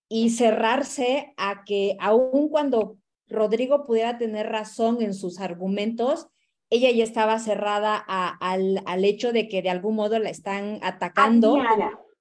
[0.09, 6.27] y cerrarse a que aun cuando Rodrigo pudiera tener razón en sus argumentos,
[6.71, 11.57] ella ya estaba cerrada al, al, hecho de que de algún modo la están atacando.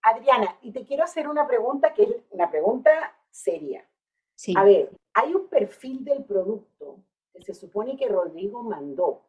[0.02, 2.90] Adriana, y te quiero hacer una pregunta que una pregunta
[3.30, 3.86] seria.
[4.34, 4.54] Sí.
[4.56, 9.22] A ver, hay un perfil del producto que se supone que Rodrigo mandó.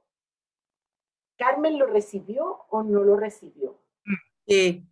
[1.38, 3.78] ¿Carmen lo recibió o no lo recibió?
[4.48, 4.86] Sí.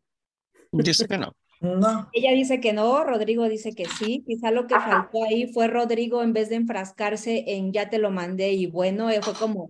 [0.71, 1.31] Dice que no.
[1.61, 2.09] No.
[2.13, 4.23] Ella dice que no, Rodrigo dice que sí.
[4.25, 8.11] Quizá lo que faltó ahí fue Rodrigo en vez de enfrascarse en ya te lo
[8.11, 9.69] mandé y bueno, fue como,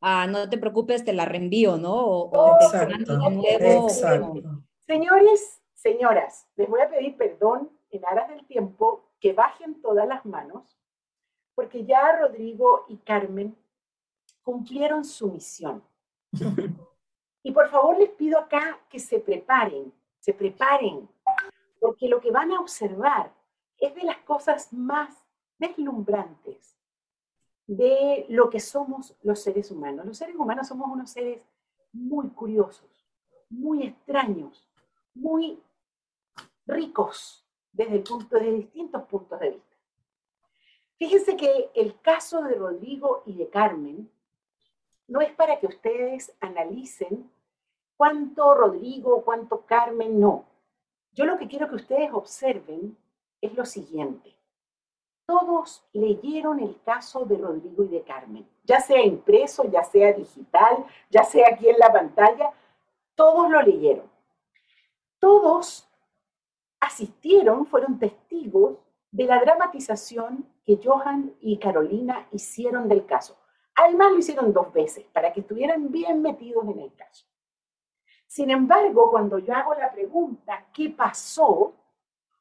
[0.00, 1.94] ah, no te preocupes, te la reenvío, ¿no?
[1.94, 3.18] O, exacto,
[3.86, 4.64] exacto.
[4.86, 10.24] Señores, Señoras, les voy a pedir perdón en aras del tiempo, que bajen todas las
[10.24, 10.78] manos,
[11.54, 13.56] porque ya Rodrigo y Carmen
[14.42, 15.82] cumplieron su misión.
[17.46, 21.06] Y por favor les pido acá que se preparen, se preparen,
[21.78, 23.30] porque lo que van a observar
[23.76, 25.26] es de las cosas más
[25.58, 26.74] deslumbrantes
[27.66, 30.06] de lo que somos los seres humanos.
[30.06, 31.42] Los seres humanos somos unos seres
[31.92, 33.06] muy curiosos,
[33.50, 34.66] muy extraños,
[35.12, 35.62] muy
[36.66, 37.43] ricos
[37.74, 39.76] desde, distintos puntos de vista.
[40.96, 44.10] Fíjense que el caso de Rodrigo y de Carmen
[45.08, 47.30] no es para que ustedes analicen
[47.96, 50.44] cuánto Rodrigo, cuánto Carmen, no.
[51.12, 52.96] Yo lo que quiero que ustedes observen
[53.40, 54.34] es lo siguiente.
[55.26, 60.84] Todos leyeron el caso de Rodrigo y de Carmen, ya sea impreso, ya sea digital,
[61.10, 62.52] ya sea aquí en la pantalla,
[63.14, 64.10] todos lo leyeron.
[65.18, 65.88] Todos
[66.84, 68.78] asistieron, fueron testigos
[69.10, 73.36] de la dramatización que Johan y Carolina hicieron del caso.
[73.76, 77.26] Además lo hicieron dos veces para que estuvieran bien metidos en el caso.
[78.26, 81.74] Sin embargo, cuando yo hago la pregunta, ¿qué pasó?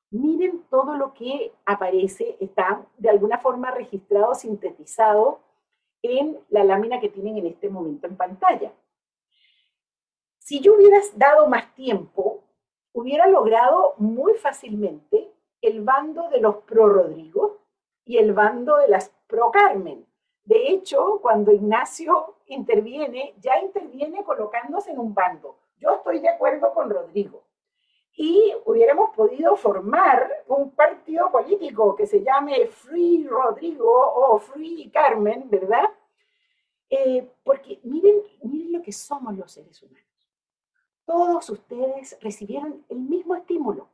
[0.09, 5.41] Miren todo lo que aparece, está de alguna forma registrado, sintetizado
[6.01, 8.73] en la lámina que tienen en este momento en pantalla.
[10.39, 12.32] Si yo hubiera dado más tiempo,
[12.93, 17.59] hubiera logrado muy fácilmente el bando de los pro Rodrigo
[18.05, 20.05] y el bando de las pro Carmen.
[20.45, 25.57] De hecho, cuando Ignacio interviene, ya interviene colocándose en un bando.
[25.77, 27.43] Yo estoy de acuerdo con Rodrigo.
[28.15, 35.49] Y hubiéramos podido formar un partido político que se llame Free Rodrigo o Free Carmen,
[35.49, 35.89] ¿verdad?
[36.89, 40.12] Eh, porque miren, miren lo que somos los seres humanos.
[41.05, 43.87] Todos ustedes recibieron el mismo estímulo.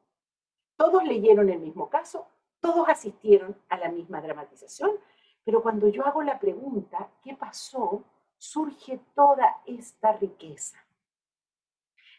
[0.77, 2.27] Todos leyeron el mismo caso,
[2.61, 4.91] todos asistieron a la misma dramatización,
[5.43, 8.03] pero cuando yo hago la pregunta, ¿qué pasó?
[8.37, 10.77] Surge toda esta riqueza.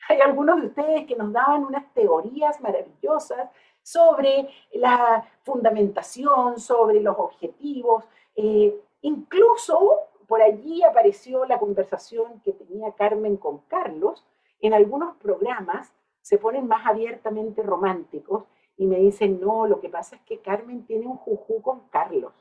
[0.09, 3.49] Hay algunos de ustedes que nos daban unas teorías maravillosas
[3.83, 8.05] sobre la fundamentación, sobre los objetivos.
[8.35, 14.25] Eh, incluso por allí apareció la conversación que tenía Carmen con Carlos.
[14.61, 18.45] En algunos programas se ponen más abiertamente románticos
[18.77, 22.33] y me dicen, no, lo que pasa es que Carmen tiene un juju con Carlos.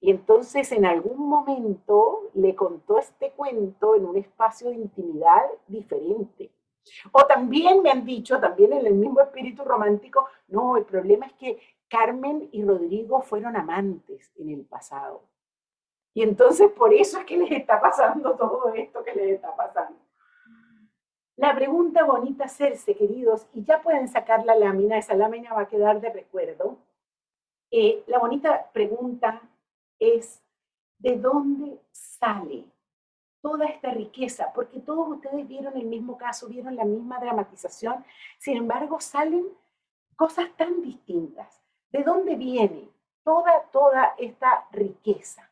[0.00, 6.50] Y entonces en algún momento le contó este cuento en un espacio de intimidad diferente.
[7.12, 11.32] O también me han dicho, también en el mismo espíritu romántico, no, el problema es
[11.34, 15.22] que Carmen y Rodrigo fueron amantes en el pasado.
[16.14, 20.01] Y entonces por eso es que les está pasando todo esto que les está pasando.
[21.36, 25.68] La pregunta bonita hacerse, queridos, y ya pueden sacar la lámina, esa lámina va a
[25.68, 26.76] quedar de recuerdo.
[27.70, 29.40] Eh, la bonita pregunta
[29.98, 30.42] es,
[30.98, 32.66] ¿de dónde sale
[33.40, 34.52] toda esta riqueza?
[34.54, 38.04] Porque todos ustedes vieron el mismo caso, vieron la misma dramatización,
[38.38, 39.46] sin embargo salen
[40.16, 41.62] cosas tan distintas.
[41.90, 42.90] ¿De dónde viene
[43.24, 45.50] toda, toda esta riqueza?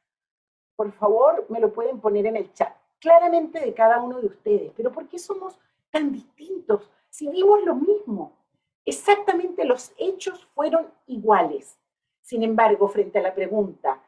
[0.77, 2.75] Por favor, me lo pueden poner en el chat.
[2.99, 5.59] Claramente de cada uno de ustedes, pero ¿por qué somos
[5.91, 8.39] tan distintos si vimos lo mismo?
[8.85, 11.79] Exactamente los hechos fueron iguales.
[12.23, 14.03] Sin embargo, frente a la pregunta,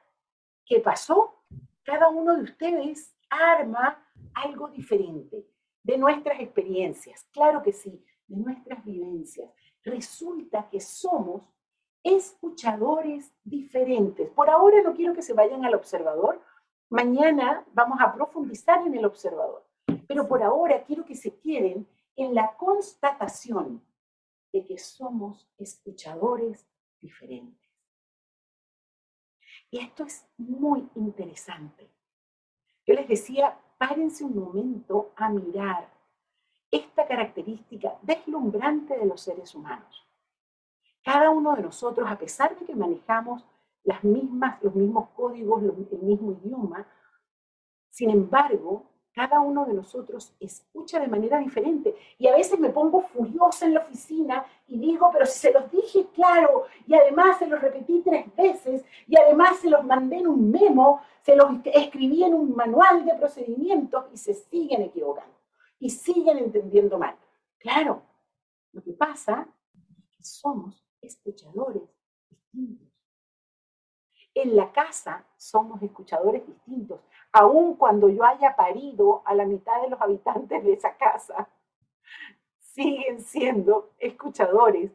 [0.64, 1.42] ¿qué pasó?
[1.82, 5.46] Cada uno de ustedes arma algo diferente
[5.82, 9.50] de nuestras experiencias, claro que sí, de nuestras vivencias.
[9.82, 11.42] Resulta que somos
[12.02, 14.28] escuchadores diferentes.
[14.30, 16.40] Por ahora no quiero que se vayan al observador,
[16.88, 19.64] mañana vamos a profundizar en el observador,
[20.06, 21.86] pero por ahora quiero que se queden
[22.16, 23.82] en la constatación
[24.52, 26.66] de que somos escuchadores
[27.00, 27.70] diferentes.
[29.70, 31.90] Y esto es muy interesante.
[32.86, 35.88] Yo les decía, párense un momento a mirar
[36.70, 40.06] esta característica deslumbrante de los seres humanos.
[41.02, 43.44] Cada uno de nosotros, a pesar de que manejamos
[43.84, 46.86] las mismas, los mismos códigos, el mismo idioma,
[47.88, 51.94] sin embargo, cada uno de nosotros escucha de manera diferente.
[52.18, 55.70] Y a veces me pongo furiosa en la oficina y digo, pero si se los
[55.70, 60.28] dije claro, y además se los repetí tres veces, y además se los mandé en
[60.28, 65.34] un memo, se los escribí en un manual de procedimientos y se siguen equivocando
[65.78, 67.16] y siguen entendiendo mal.
[67.58, 68.02] Claro,
[68.72, 71.82] lo que pasa es que somos escuchadores
[72.30, 72.88] distintos.
[74.34, 77.00] En la casa somos escuchadores distintos
[77.32, 81.48] aun cuando yo haya parido a la mitad de los habitantes de esa casa,
[82.58, 84.92] siguen siendo escuchadores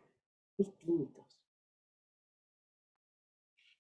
[0.57, 1.25] distintos.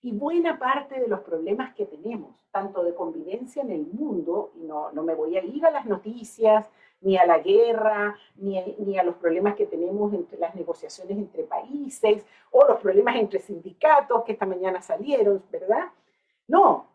[0.01, 4.63] Y buena parte de los problemas que tenemos, tanto de convivencia en el mundo, y
[4.63, 6.69] no, no me voy a ir a las noticias,
[7.01, 11.17] ni a la guerra, ni a, ni a los problemas que tenemos entre las negociaciones
[11.17, 15.91] entre países, o los problemas entre sindicatos que esta mañana salieron, ¿verdad?
[16.47, 16.87] No,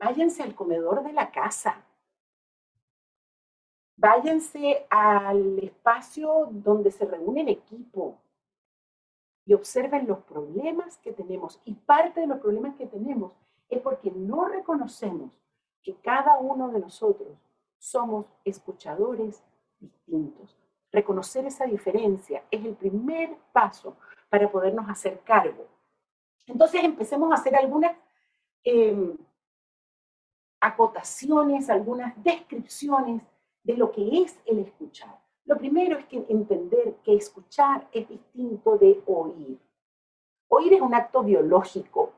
[0.00, 1.84] váyanse al comedor de la casa.
[3.96, 8.16] Váyanse al espacio donde se reúne el equipo
[9.44, 11.60] y observen los problemas que tenemos.
[11.66, 13.32] Y parte de los problemas que tenemos
[13.68, 15.38] es porque no reconocemos
[15.82, 17.36] que cada uno de nosotros
[17.78, 19.42] somos escuchadores
[19.78, 20.56] distintos.
[20.92, 23.96] Reconocer esa diferencia es el primer paso
[24.30, 25.66] para podernos hacer cargo.
[26.46, 27.96] Entonces empecemos a hacer algunas
[28.64, 29.14] eh,
[30.60, 33.22] acotaciones, algunas descripciones
[33.62, 35.18] de lo que es el escuchar.
[35.44, 39.58] Lo primero es que entender que escuchar es distinto de oír.
[40.48, 42.12] Oír es un acto biológico.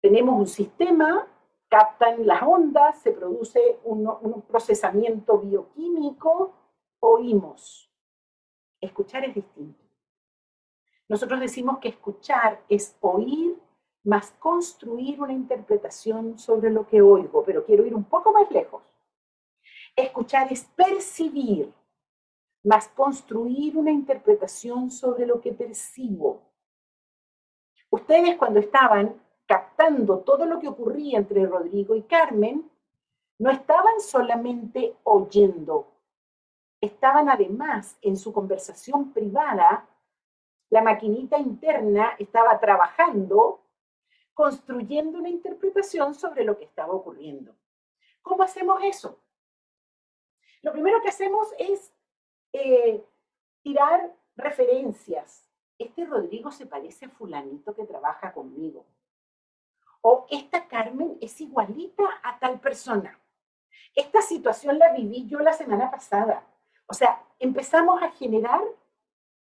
[0.00, 1.26] Tenemos un sistema,
[1.68, 6.52] captan las ondas, se produce un, un procesamiento bioquímico,
[7.00, 7.90] oímos.
[8.80, 9.82] Escuchar es distinto.
[11.08, 13.58] Nosotros decimos que escuchar es oír
[14.04, 18.82] más construir una interpretación sobre lo que oigo, pero quiero ir un poco más lejos.
[19.96, 21.72] Escuchar es percibir,
[22.64, 26.42] más construir una interpretación sobre lo que percibo.
[27.90, 32.70] Ustedes cuando estaban captando todo lo que ocurría entre Rodrigo y Carmen,
[33.38, 35.88] no estaban solamente oyendo,
[36.80, 39.88] estaban además en su conversación privada,
[40.70, 43.63] la maquinita interna estaba trabajando
[44.34, 47.54] construyendo una interpretación sobre lo que estaba ocurriendo.
[48.20, 49.20] ¿Cómo hacemos eso?
[50.62, 51.92] Lo primero que hacemos es
[52.52, 53.04] eh,
[53.62, 55.48] tirar referencias.
[55.78, 58.84] Este Rodrigo se parece a fulanito que trabaja conmigo.
[60.00, 63.18] O esta Carmen es igualita a tal persona.
[63.94, 66.46] Esta situación la viví yo la semana pasada.
[66.86, 68.62] O sea, empezamos a generar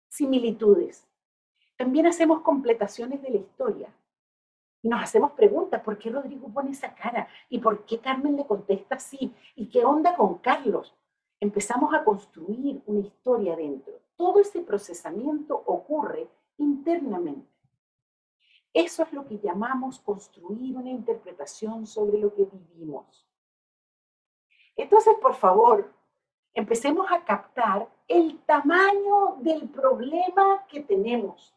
[0.08, 1.06] similitudes.
[1.76, 3.88] También hacemos completaciones de la historia.
[4.82, 7.28] Y nos hacemos preguntas, ¿por qué Rodrigo pone esa cara?
[7.48, 9.34] ¿Y por qué Carmen le contesta así?
[9.56, 10.94] ¿Y qué onda con Carlos?
[11.40, 13.94] Empezamos a construir una historia dentro.
[14.16, 17.48] Todo ese procesamiento ocurre internamente.
[18.72, 23.26] Eso es lo que llamamos construir una interpretación sobre lo que vivimos.
[24.76, 25.92] Entonces, por favor,
[26.54, 31.54] empecemos a captar el tamaño del problema que tenemos.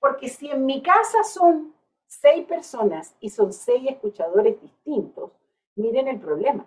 [0.00, 1.74] Porque si en mi casa son
[2.10, 5.30] seis personas y son seis escuchadores distintos,
[5.76, 6.66] miren el problema.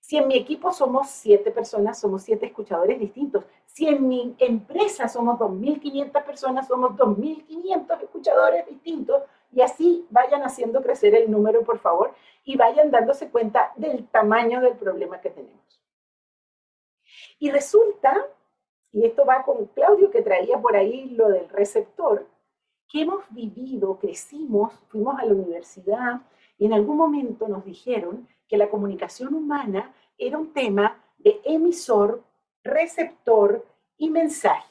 [0.00, 3.44] Si en mi equipo somos siete personas, somos siete escuchadores distintos.
[3.66, 9.22] Si en mi empresa somos 2.500 personas, somos 2.500 escuchadores distintos.
[9.52, 12.12] Y así vayan haciendo crecer el número, por favor,
[12.42, 15.80] y vayan dándose cuenta del tamaño del problema que tenemos.
[17.38, 18.26] Y resulta,
[18.90, 22.26] y esto va con Claudio que traía por ahí lo del receptor,
[22.90, 26.22] que hemos vivido, crecimos, fuimos a la universidad
[26.58, 32.22] y en algún momento nos dijeron que la comunicación humana era un tema de emisor,
[32.64, 33.64] receptor
[33.96, 34.66] y mensaje.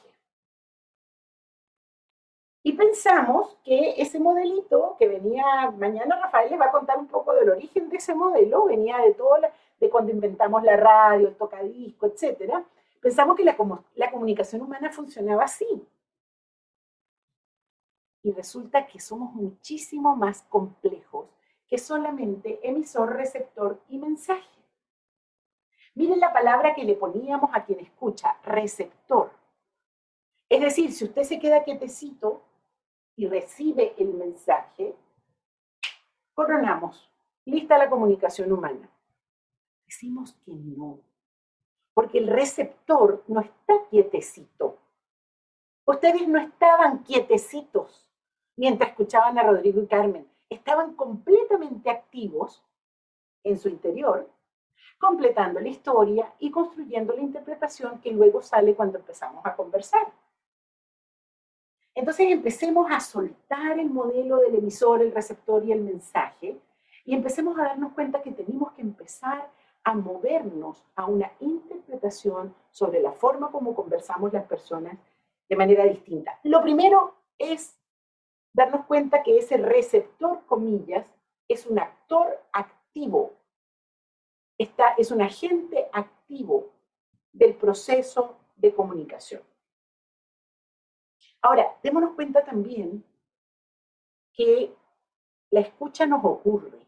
[2.62, 7.32] Y pensamos que ese modelito que venía, mañana Rafael les va a contar un poco
[7.32, 9.38] del origen de ese modelo, venía de todo,
[9.80, 12.52] de cuando inventamos la radio, el tocadisco, etc.
[13.00, 13.56] Pensamos que la,
[13.94, 15.66] la comunicación humana funcionaba así,
[18.22, 21.28] y resulta que somos muchísimo más complejos
[21.66, 24.60] que solamente emisor, receptor y mensaje.
[25.94, 29.30] Miren la palabra que le poníamos a quien escucha, receptor.
[30.48, 32.42] Es decir, si usted se queda quietecito
[33.16, 34.94] y recibe el mensaje,
[36.34, 37.08] coronamos.
[37.44, 38.90] Lista la comunicación humana.
[39.86, 41.00] Decimos que no,
[41.94, 44.78] porque el receptor no está quietecito.
[45.86, 48.09] Ustedes no estaban quietecitos
[48.60, 50.28] mientras escuchaban a Rodrigo y Carmen.
[50.50, 52.62] Estaban completamente activos
[53.42, 54.28] en su interior,
[54.98, 60.12] completando la historia y construyendo la interpretación que luego sale cuando empezamos a conversar.
[61.94, 66.60] Entonces empecemos a soltar el modelo del emisor, el receptor y el mensaje
[67.06, 69.50] y empecemos a darnos cuenta que tenemos que empezar
[69.84, 74.98] a movernos a una interpretación sobre la forma como conversamos las personas
[75.48, 76.38] de manera distinta.
[76.42, 77.79] Lo primero es
[78.52, 81.06] darnos cuenta que ese receptor, comillas,
[81.48, 83.34] es un actor activo.
[84.58, 86.70] está, es un agente activo
[87.32, 89.42] del proceso de comunicación.
[91.42, 93.02] Ahora, démonos cuenta también
[94.32, 94.74] que
[95.50, 96.86] la escucha nos ocurre.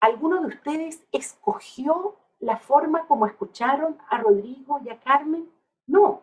[0.00, 5.50] ¿Alguno de ustedes escogió la forma como escucharon a Rodrigo y a Carmen?
[5.86, 6.22] No.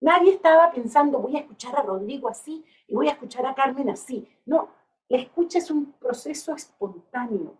[0.00, 3.88] Nadie estaba pensando, voy a escuchar a Rodrigo así y voy a escuchar a Carmen
[3.88, 4.28] así.
[4.44, 4.68] No,
[5.08, 7.56] la escucha es un proceso espontáneo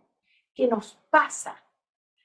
[0.54, 1.56] que nos pasa.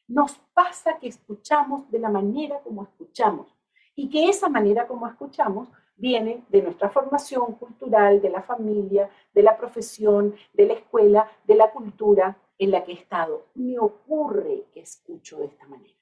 [0.07, 3.55] Nos pasa que escuchamos de la manera como escuchamos
[3.95, 9.43] y que esa manera como escuchamos viene de nuestra formación cultural, de la familia, de
[9.43, 13.47] la profesión, de la escuela, de la cultura en la que he estado.
[13.53, 15.93] Me ocurre que escucho de esta manera.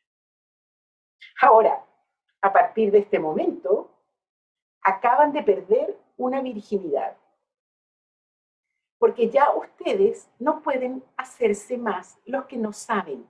[1.42, 1.86] Ahora,
[2.42, 3.89] a partir de este momento,
[4.82, 7.18] acaban de perder una virginidad.
[8.98, 13.26] Porque ya ustedes no pueden hacerse más los que no saben.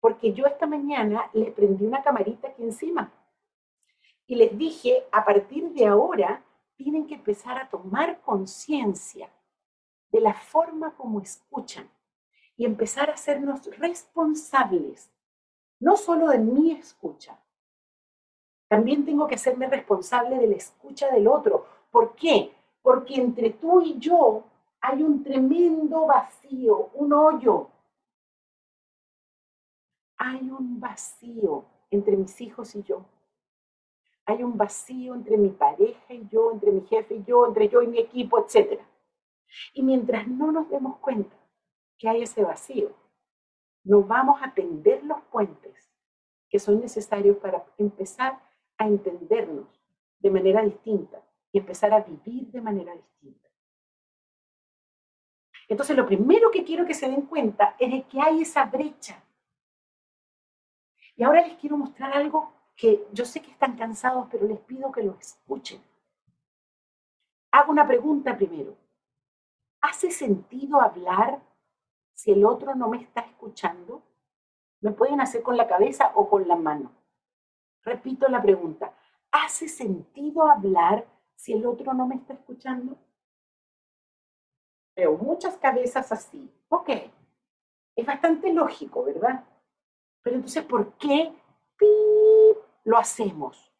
[0.00, 3.12] Porque yo esta mañana les prendí una camarita aquí encima
[4.30, 6.44] y les dije, a partir de ahora,
[6.76, 9.28] tienen que empezar a tomar conciencia
[10.12, 11.90] de la forma como escuchan
[12.56, 15.10] y empezar a hacernos responsables,
[15.80, 17.42] no solo de mi escucha,
[18.70, 21.66] también tengo que hacerme responsable de la escucha del otro.
[21.90, 22.52] ¿Por qué?
[22.82, 24.44] Porque entre tú y yo
[24.80, 27.68] hay un tremendo vacío, un hoyo.
[30.18, 33.04] Hay un vacío entre mis hijos y yo.
[34.24, 37.82] Hay un vacío entre mi pareja y yo, entre mi jefe y yo, entre yo
[37.82, 38.80] y mi equipo, etc.
[39.74, 41.34] Y mientras no nos demos cuenta
[41.98, 42.92] que hay ese vacío,
[43.82, 45.90] no vamos a tender los puentes
[46.48, 48.48] que son necesarios para empezar
[48.80, 49.68] a entendernos
[50.18, 51.22] de manera distinta
[51.52, 53.48] y empezar a vivir de manera distinta.
[55.68, 59.22] Entonces, lo primero que quiero que se den cuenta es que hay esa brecha.
[61.14, 64.90] Y ahora les quiero mostrar algo que yo sé que están cansados, pero les pido
[64.90, 65.82] que lo escuchen.
[67.50, 68.74] Hago una pregunta primero.
[69.82, 71.42] ¿Hace sentido hablar
[72.14, 74.02] si el otro no me está escuchando?
[74.80, 76.99] Me pueden hacer con la cabeza o con la mano.
[77.84, 78.92] Repito la pregunta.
[79.30, 82.98] ¿Hace sentido hablar si el otro no me está escuchando?
[84.96, 86.50] Veo muchas cabezas así.
[86.68, 86.90] Ok.
[87.96, 89.44] Es bastante lógico, ¿verdad?
[90.22, 91.32] Pero entonces, ¿por qué
[92.84, 93.72] lo hacemos?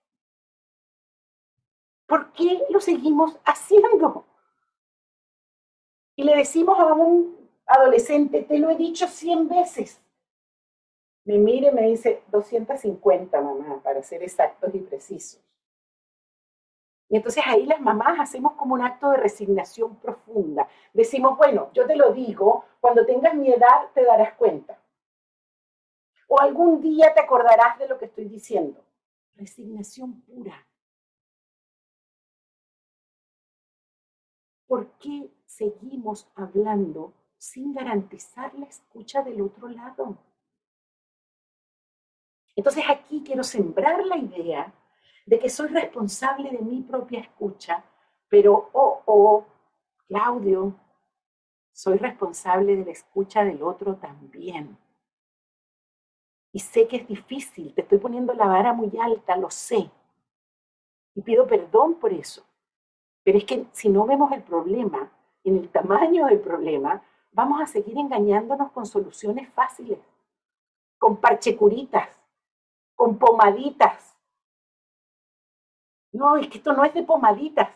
[2.07, 4.27] ¿Por qué lo seguimos haciendo?
[6.17, 10.03] Y le decimos a un adolescente, te lo he dicho cien veces,
[11.31, 15.41] me mire y me dice 250, mamá, para ser exactos y precisos.
[17.09, 20.69] Y entonces ahí las mamás hacemos como un acto de resignación profunda.
[20.93, 24.83] Decimos, bueno, yo te lo digo, cuando tengas mi edad te darás cuenta.
[26.27, 28.85] O algún día te acordarás de lo que estoy diciendo.
[29.37, 30.67] Resignación pura.
[34.67, 40.19] ¿Por qué seguimos hablando sin garantizar la escucha del otro lado?
[42.57, 44.73] Entonces aquí quiero sembrar la idea
[45.27, 47.85] de que soy responsable de mi propia escucha,
[48.29, 49.47] pero, oh, oh,
[50.09, 50.75] Claudio,
[51.73, 54.77] soy responsable de la escucha del otro también.
[56.53, 59.91] Y sé que es difícil, te estoy poniendo la vara muy alta, lo sé.
[61.15, 62.45] Y pido perdón por eso.
[63.23, 65.11] Pero es que si no vemos el problema,
[65.45, 69.99] en el tamaño del problema, vamos a seguir engañándonos con soluciones fáciles,
[70.99, 72.20] con parchecuritas,
[73.01, 74.15] con pomaditas.
[76.13, 77.75] No, es que esto no es de pomaditas.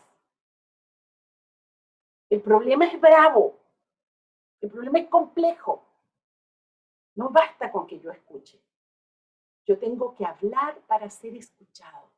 [2.28, 3.58] El problema es bravo.
[4.60, 5.82] El problema es complejo.
[7.14, 8.62] No basta con que yo escuche.
[9.64, 12.10] Yo tengo que hablar para ser escuchado.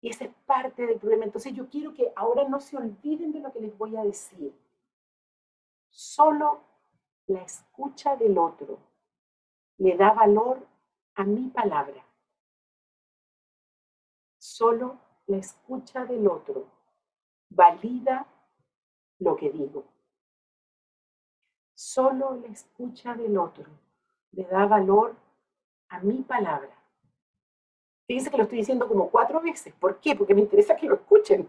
[0.00, 1.24] Y esa es parte del problema.
[1.24, 4.52] Entonces yo quiero que ahora no se olviden de lo que les voy a decir.
[5.88, 6.64] Solo
[7.28, 8.89] la escucha del otro
[9.80, 10.66] le da valor
[11.14, 12.04] a mi palabra.
[14.38, 16.66] Solo la escucha del otro
[17.48, 18.26] valida
[19.18, 19.84] lo que digo.
[21.74, 23.70] Solo la escucha del otro
[24.32, 25.16] le da valor
[25.88, 26.76] a mi palabra.
[28.06, 29.72] Fíjense que lo estoy diciendo como cuatro veces.
[29.74, 30.14] ¿Por qué?
[30.14, 31.48] Porque me interesa que lo escuchen.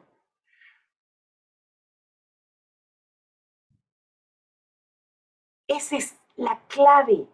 [5.68, 7.28] Esa es la clave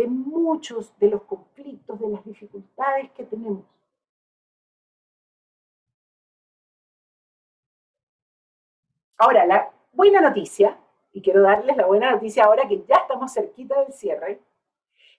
[0.00, 3.66] de muchos de los conflictos, de las dificultades que tenemos.
[9.18, 10.78] Ahora, la buena noticia,
[11.12, 14.40] y quiero darles la buena noticia ahora que ya estamos cerquita del cierre,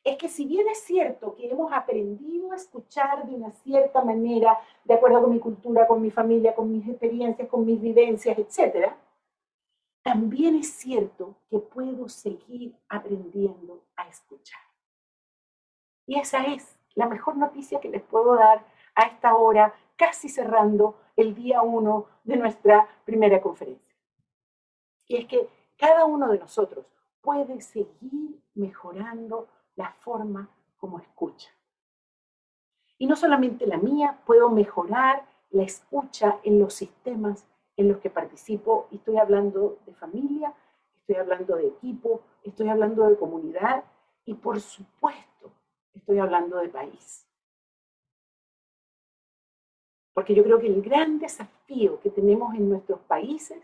[0.03, 4.57] es que si bien es cierto que hemos aprendido a escuchar de una cierta manera,
[4.83, 8.93] de acuerdo con mi cultura, con mi familia, con mis experiencias, con mis vivencias, etc.,
[10.01, 14.70] también es cierto que puedo seguir aprendiendo a escuchar.
[16.11, 20.99] Y esa es la mejor noticia que les puedo dar a esta hora, casi cerrando
[21.15, 23.95] el día uno de nuestra primera conferencia.
[25.07, 25.47] Y es que
[25.77, 26.85] cada uno de nosotros
[27.21, 29.47] puede seguir mejorando
[29.77, 31.49] la forma como escucha.
[32.97, 37.47] Y no solamente la mía, puedo mejorar la escucha en los sistemas
[37.77, 38.89] en los que participo.
[38.91, 40.53] Y estoy hablando de familia,
[40.97, 43.85] estoy hablando de equipo, estoy hablando de comunidad
[44.25, 45.30] y por supuesto
[45.93, 47.27] estoy hablando de país.
[50.13, 53.61] Porque yo creo que el gran desafío que tenemos en nuestros países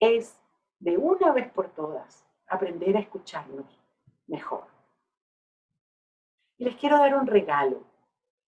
[0.00, 0.36] es
[0.80, 3.66] de una vez por todas aprender a escucharnos
[4.26, 4.64] mejor.
[6.58, 7.82] Y les quiero dar un regalo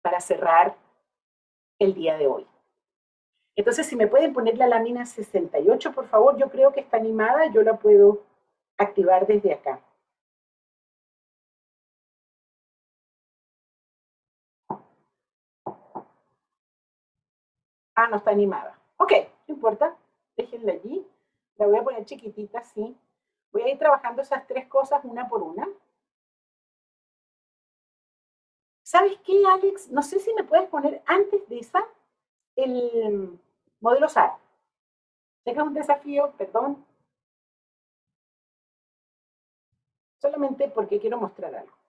[0.03, 0.77] para cerrar
[1.79, 2.47] el día de hoy.
[3.57, 7.47] Entonces, si me pueden poner la lámina 68, por favor, yo creo que está animada,
[7.53, 8.23] yo la puedo
[8.79, 9.81] activar desde acá.
[18.01, 18.79] Ah, no está animada.
[18.97, 19.13] Ok,
[19.47, 19.95] no importa,
[20.35, 21.07] déjenla allí.
[21.57, 22.97] La voy a poner chiquitita, sí.
[23.53, 25.69] Voy a ir trabajando esas tres cosas una por una.
[28.83, 29.91] ¿Sabes qué, Alex?
[29.91, 31.85] No sé si me puedes poner antes de esa
[32.57, 33.39] el
[33.81, 34.39] modelo SAR.
[35.45, 36.83] Sé que es un desafío, perdón.
[40.23, 41.80] Solamente porque quiero mostrar algo.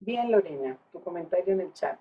[0.00, 1.98] Bien, Lorena, tu comentario en el chat.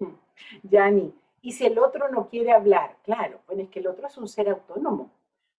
[0.62, 4.16] Yani, y si el otro no quiere hablar, claro, bueno, es que el otro es
[4.18, 5.10] un ser autónomo.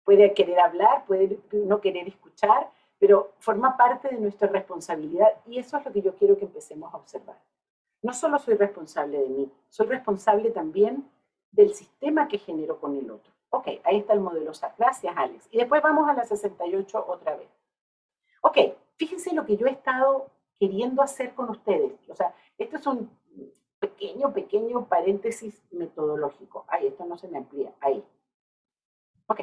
[0.04, 2.70] Puede querer hablar, puede no querer escuchar,
[3.00, 6.94] pero forma parte de nuestra responsabilidad y eso es lo que yo quiero que empecemos
[6.94, 7.38] a observar.
[8.02, 11.10] No solo soy responsable de mí, soy responsable también
[11.52, 13.32] del sistema que genero con el otro.
[13.50, 14.78] Ok, ahí está el modelo SAT.
[14.78, 15.48] Gracias, Alex.
[15.52, 17.48] Y después vamos a la 68 otra vez.
[18.46, 18.58] Ok,
[18.98, 20.30] fíjense lo que yo he estado
[20.60, 21.94] queriendo hacer con ustedes.
[22.10, 23.10] O sea, esto es un
[23.80, 26.66] pequeño, pequeño paréntesis metodológico.
[26.68, 27.74] Ahí, esto no se me amplía.
[27.80, 28.04] Ahí.
[29.28, 29.42] Ok.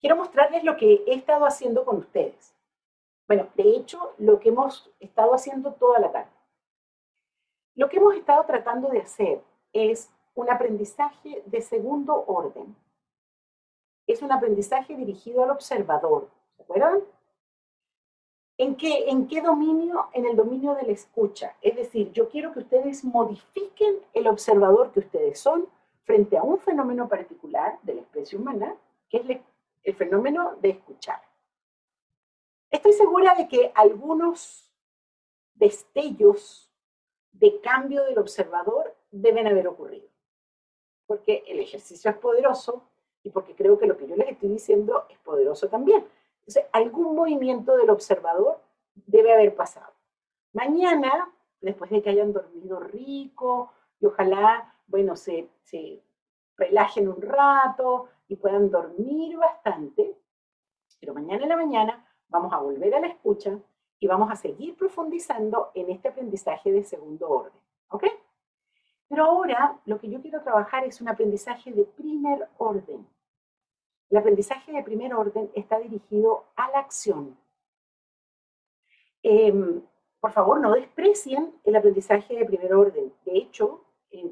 [0.00, 2.54] Quiero mostrarles lo que he estado haciendo con ustedes.
[3.26, 6.30] Bueno, de hecho, lo que hemos estado haciendo toda la tarde.
[7.74, 9.42] Lo que hemos estado tratando de hacer
[9.72, 12.74] es un aprendizaje de segundo orden.
[14.06, 16.30] Es un aprendizaje dirigido al observador.
[16.56, 17.00] ¿Se acuerdan?
[18.56, 20.08] ¿En qué, ¿En qué dominio?
[20.12, 21.56] En el dominio de la escucha.
[21.60, 25.68] Es decir, yo quiero que ustedes modifiquen el observador que ustedes son
[26.04, 28.76] frente a un fenómeno particular de la especie humana,
[29.08, 29.40] que es
[29.82, 31.20] el fenómeno de escuchar.
[32.70, 34.72] Estoy segura de que algunos
[35.54, 36.70] destellos
[37.32, 40.08] de cambio del observador deben haber ocurrido,
[41.06, 42.88] porque el ejercicio es poderoso
[43.22, 46.04] y porque creo que lo que yo les estoy diciendo es poderoso también.
[46.46, 48.60] Entonces, algún movimiento del observador
[48.94, 49.92] debe haber pasado.
[50.52, 56.02] Mañana, después de que hayan dormido rico y ojalá, bueno, se, se
[56.56, 60.16] relajen un rato y puedan dormir bastante,
[61.00, 63.58] pero mañana en la mañana vamos a volver a la escucha
[63.98, 67.60] y vamos a seguir profundizando en este aprendizaje de segundo orden.
[67.88, 68.04] ¿Ok?
[69.08, 73.06] Pero ahora lo que yo quiero trabajar es un aprendizaje de primer orden.
[74.14, 77.36] El aprendizaje de primer orden está dirigido a la acción.
[79.24, 79.82] Em,
[80.20, 83.12] por favor, no desprecien el aprendizaje de primer orden.
[83.24, 83.82] De hecho,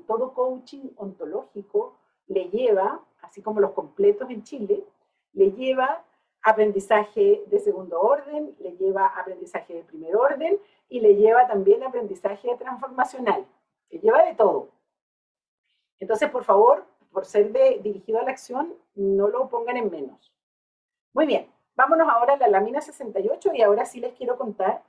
[0.07, 4.85] todo coaching ontológico le lleva, así como los completos en Chile,
[5.33, 6.05] le lleva
[6.43, 10.61] aprendizaje de segundo orden, le lleva aprendizaje de primer orden
[10.91, 13.45] y le lleva también aprendizaje transformacional.
[13.91, 14.68] Le lleva de todo.
[15.99, 17.53] Entonces, por favor, por ser
[17.83, 20.33] dirigido a la acción, no lo pongan en menos.
[21.13, 24.83] Muy bien, vámonos ahora a la lámina 68 y ahora sí les quiero contar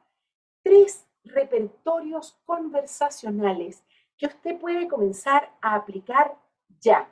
[0.64, 3.84] tres repertorios conversacionales
[4.18, 6.38] que usted puede comenzar a aplicar
[6.80, 7.10] ya.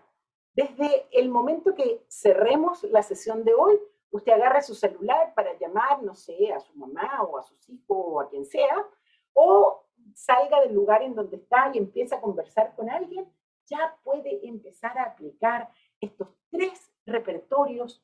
[0.53, 3.79] Desde el momento que cerremos la sesión de hoy,
[4.11, 7.97] usted agarre su celular para llamar, no sé, a su mamá o a sus hijos
[7.97, 8.85] o a quien sea,
[9.33, 13.25] o salga del lugar en donde está y empiece a conversar con alguien
[13.71, 18.03] ya puede empezar a aplicar estos tres repertorios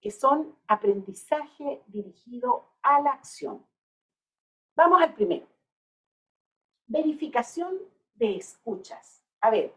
[0.00, 3.66] que son aprendizaje dirigido a la acción.
[4.76, 5.46] Vamos al primero.
[6.86, 7.78] Verificación
[8.14, 9.22] de escuchas.
[9.40, 9.72] A ver,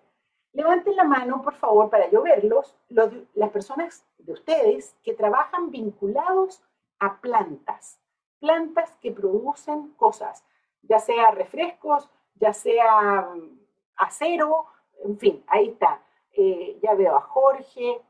[0.51, 6.61] levanten la mano, por favor, para yo verlos, las personas de ustedes que trabajan vinculados
[6.99, 7.99] a plantas,
[8.39, 10.45] plantas que producen cosas,
[10.82, 13.59] ya sea refrescos, ya sea mm,
[13.97, 14.67] acero,
[15.04, 16.01] en fin, ahí está.
[16.32, 18.01] Eh, ya veo a Jorge,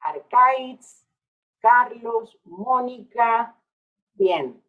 [0.00, 1.06] Arcaiz,
[1.60, 3.56] Carlos, Mónica,
[4.14, 4.62] bien.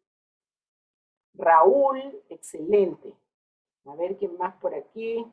[1.33, 3.13] Raúl, excelente.
[3.85, 5.25] A ver quién más por aquí.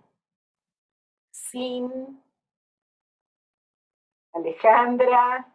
[1.31, 2.21] Sin,
[4.33, 5.53] Alejandra,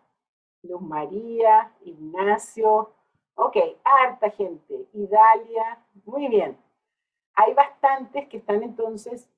[0.62, 2.94] Luz María, Ignacio.
[3.36, 4.88] Ok, harta gente.
[4.94, 6.58] Idalia, muy bien.
[7.34, 9.30] Hay bastantes que están entonces.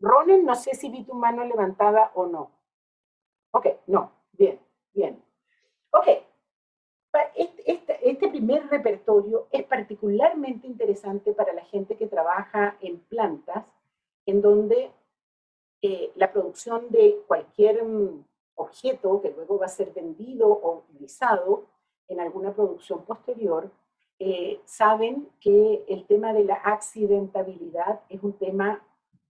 [0.00, 2.50] Ronen, no sé si vi tu mano levantada o no.
[3.52, 4.60] Ok, no, bien,
[4.92, 5.22] bien.
[5.90, 6.08] Ok,
[7.34, 13.72] este, este, este, primer repertorio es particularmente interesante para la gente que trabaja en plantas,
[14.26, 14.90] en donde
[15.82, 18.24] eh, la producción de cualquier mm,
[18.56, 21.64] objeto que luego va a ser vendido o utilizado
[22.08, 23.70] en alguna producción posterior,
[24.18, 28.82] eh, saben que el tema de la accidentabilidad es un tema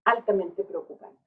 [0.06, 1.20] altamente preocupante.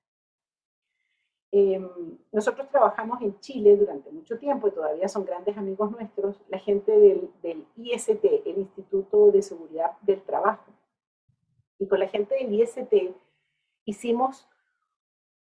[1.51, 6.59] Em, nosotros trabajamos en Chile durante mucho tiempo y todavía son grandes amigos nuestros, la
[6.59, 10.71] gente del, IST, el Instituto de Seguridad del Trabajo.
[11.79, 12.93] Y con la gente del IST
[13.85, 14.47] hicimos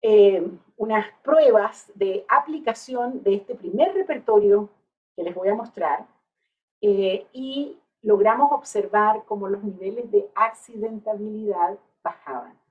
[0.02, 4.68] em, unas pruebas de aplicación de este primer repertorio
[5.14, 6.06] que les voy a mostrar
[6.82, 12.65] eh, y logramos observar cómo los niveles de accidentabilidad bajaban.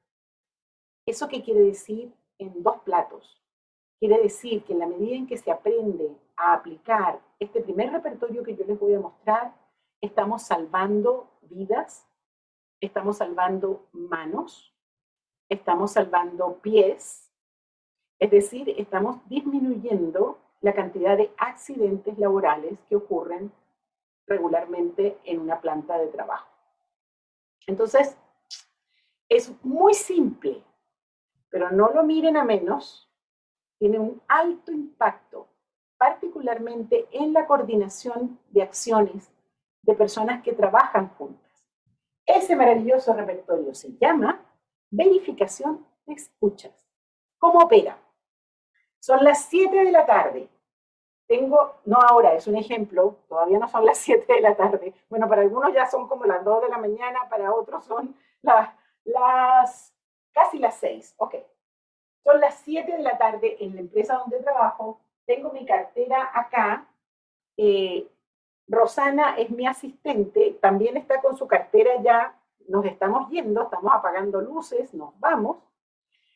[1.06, 2.14] ¿Eso qué quiere decir?
[2.40, 3.42] en dos platos.
[4.00, 8.44] Quiere decir que en la medida en que se aprende a aplicar este primer repertorio
[8.44, 9.56] que yo les voy a mostrar,
[10.02, 12.06] estamos salvando vidas,
[12.82, 14.74] estamos salvando manos,
[15.50, 17.32] estamos salvando pies,
[18.20, 23.52] es decir, estamos disminuyendo la cantidad de accidentes laborales que ocurren
[24.28, 26.48] regularmente en una planta de trabajo.
[27.68, 28.18] Entonces,
[29.30, 30.64] es muy simple
[31.56, 33.10] pero no lo miren a menos,
[33.80, 35.48] tiene un alto impacto,
[35.98, 39.32] particularmente en la coordinación de acciones
[39.82, 41.66] de personas que trabajan juntas.
[42.26, 44.44] Ese maravilloso repertorio se llama
[44.92, 46.74] verificación de escuchas.
[47.38, 47.98] ¿Cómo opera?
[49.00, 50.50] Son las 7 de la tarde.
[51.26, 54.94] Tengo, no ahora, es un ejemplo, todavía no son las 7 de la tarde.
[55.08, 58.76] Bueno, para algunos ya son como las 2 de la mañana, para otros son las,
[59.06, 59.95] las
[60.36, 61.36] casi las seis, ok.
[62.24, 66.88] Son las siete de la tarde en la empresa donde trabajo, tengo mi cartera acá,
[67.58, 68.08] eh,
[68.68, 74.42] Rosana es mi asistente, también está con su cartera ya, nos estamos yendo, estamos apagando
[74.42, 75.58] luces, nos vamos,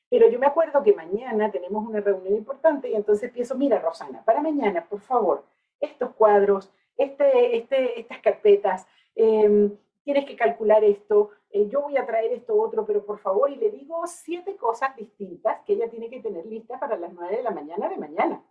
[0.10, 4.24] pero yo me acuerdo que mañana tenemos una reunión importante y entonces pienso, mira Rosana,
[4.24, 5.44] para mañana, por favor,
[5.80, 9.76] estos cuadros, este, este, estas carpetas, em,
[10.10, 13.58] tienes que calcular esto, eh, yo voy a traer esto otro, pero por favor, y
[13.58, 17.44] le digo siete cosas distintas que ella tiene que tener listas para las nueve de
[17.44, 18.44] la mañana de mañana.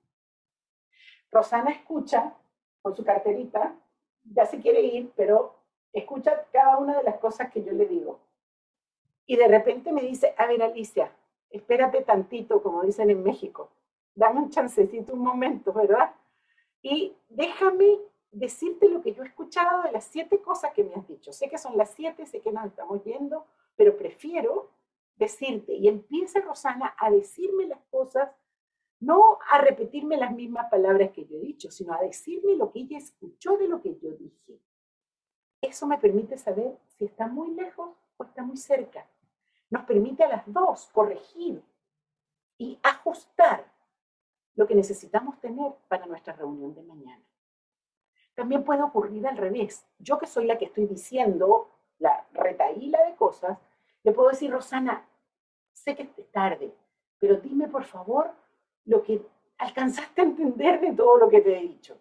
[1.33, 2.33] Rosana escucha
[2.81, 3.75] con su carterita,
[4.23, 5.57] ya se quiere ir, pero
[5.93, 8.21] escucha cada una de las cosas que yo le digo.
[9.27, 11.11] Y de repente me dice, a ver Alicia,
[11.51, 13.69] espérate tantito, como dicen en México,
[14.15, 16.15] dame un chancecito, un momento, ¿verdad?
[16.83, 17.99] Y déjame
[18.31, 21.33] decirte lo que yo he escuchado de las siete cosas que me has dicho.
[21.33, 24.71] Sé que son las siete, sé que nos estamos yendo, pero prefiero
[25.17, 28.31] decirte, y empieza Rosana a decirme las cosas,
[29.01, 32.81] no a repetirme las mismas palabras que yo he dicho, sino a decirme lo que
[32.81, 34.61] ella escuchó de lo que yo dije.
[35.61, 39.09] Eso me permite saber si está muy lejos o está muy cerca.
[39.71, 41.63] Nos permite a las dos corregir
[42.57, 43.71] y ajustar
[44.55, 47.28] lo que necesitamos tener para nuestra reunión de mañana.
[48.39, 49.85] También puede ocurrir al revés.
[49.99, 53.59] Yo que soy la que estoy diciendo la retaíla de cosas,
[54.05, 55.05] le puedo decir, Rosana,
[55.73, 56.73] sé que es tarde,
[57.19, 58.31] pero dime por favor
[58.85, 59.27] lo que
[59.59, 61.99] alcanzaste a entender de todo lo que te he dicho.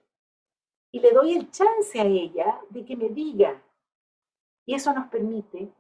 [0.92, 3.60] Y le doy el chance a ella de que me diga.
[4.64, 5.74] Y eso nos permite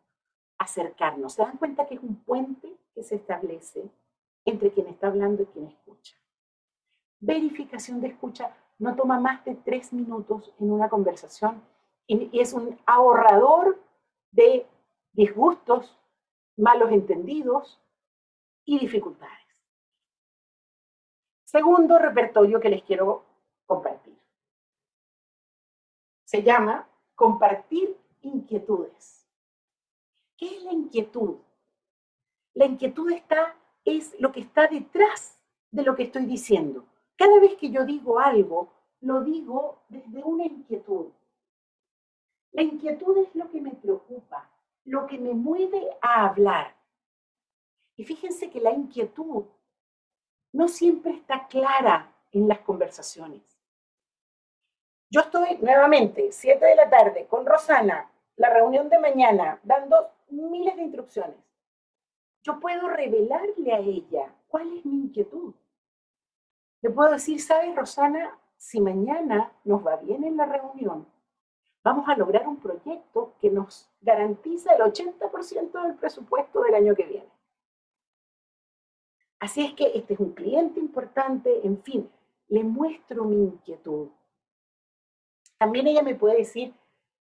[0.58, 1.34] acercarnos.
[1.34, 3.91] ¿Se dan cuenta que es un puente que se establece
[4.43, 6.16] entre quien está hablando y quien escucha?
[7.20, 11.61] Verificación de escucha no toma más de tres minutos en una conversación
[12.07, 13.80] y, es un ahorrador
[14.32, 14.65] de
[15.13, 15.97] disgustos,
[16.55, 17.82] malos entendidos
[18.65, 19.34] y dificultades.
[21.45, 23.23] Segundo repertorio que les quiero
[23.65, 24.17] compartir.
[26.25, 29.25] Se llama compartir inquietudes.
[30.38, 31.38] ¿Qué es la inquietud?
[32.53, 33.55] La inquietud está,
[33.86, 35.39] es lo que está detrás
[35.71, 36.86] de lo que estoy diciendo.
[37.18, 41.07] Cada vez que yo digo algo, lo digo desde una inquietud.
[42.51, 44.49] La inquietud es lo que me preocupa,
[44.86, 46.76] lo que me mueve a hablar.
[47.95, 49.45] Y fíjense que la inquietud
[50.53, 53.57] no siempre está clara en las conversaciones.
[55.09, 60.76] Yo estoy nuevamente, 7 de la tarde, con Rosana, la reunión de mañana, dando miles
[60.76, 61.38] de instrucciones.
[62.43, 65.53] Yo puedo revelarle a ella cuál es mi inquietud.
[66.82, 68.38] Le puedo decir, ¿sabes, Rosana?
[68.55, 71.07] Si mañana nos va bien en la reunión,
[71.84, 77.05] vamos a lograr un proyecto que nos garantiza el 80% del presupuesto del año que
[77.05, 77.30] viene.
[79.39, 82.09] Así es que este es un cliente importante, en fin,
[82.47, 84.09] le muestro mi inquietud.
[85.57, 86.73] También ella me puede decir,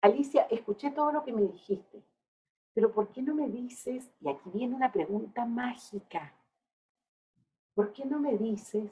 [0.01, 2.03] Alicia, escuché todo lo que me dijiste,
[2.74, 6.34] pero ¿por qué no me dices, y aquí viene una pregunta mágica,
[7.74, 8.90] ¿por qué no me dices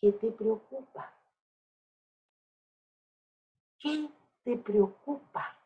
[0.00, 1.12] qué te preocupa?
[3.78, 4.08] ¿Qué
[4.44, 5.56] te preocupa?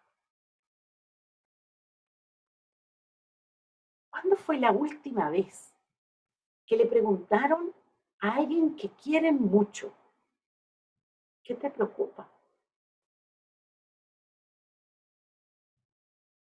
[4.10, 5.72] ¿Cuándo fue la última vez
[6.66, 7.72] que le preguntaron
[8.20, 9.92] a alguien que quieren mucho,
[11.42, 12.28] ¿qué te preocupa?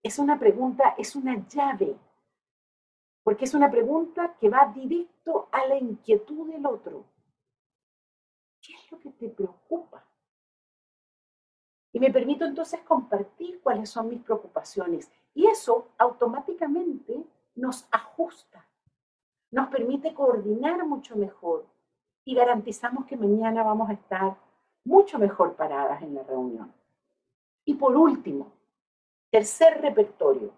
[0.02, 1.98] Es una pregunta, es una llave,
[3.24, 7.15] porque es una pregunta que va directo a la inquietud del otro.
[8.98, 10.04] ¿Qué es lo que te preocupa?
[11.94, 15.10] Y me permito entonces compartir cuáles son mis preocupaciones.
[15.34, 17.26] Y eso automáticamente
[17.56, 18.66] nos ajusta
[19.56, 21.66] nos permite coordinar mucho mejor
[22.26, 24.36] y garantizamos que mañana vamos a estar
[24.84, 26.74] mucho mejor paradas en la reunión.
[27.64, 28.52] Y por último,
[29.32, 30.52] tercer repertorio,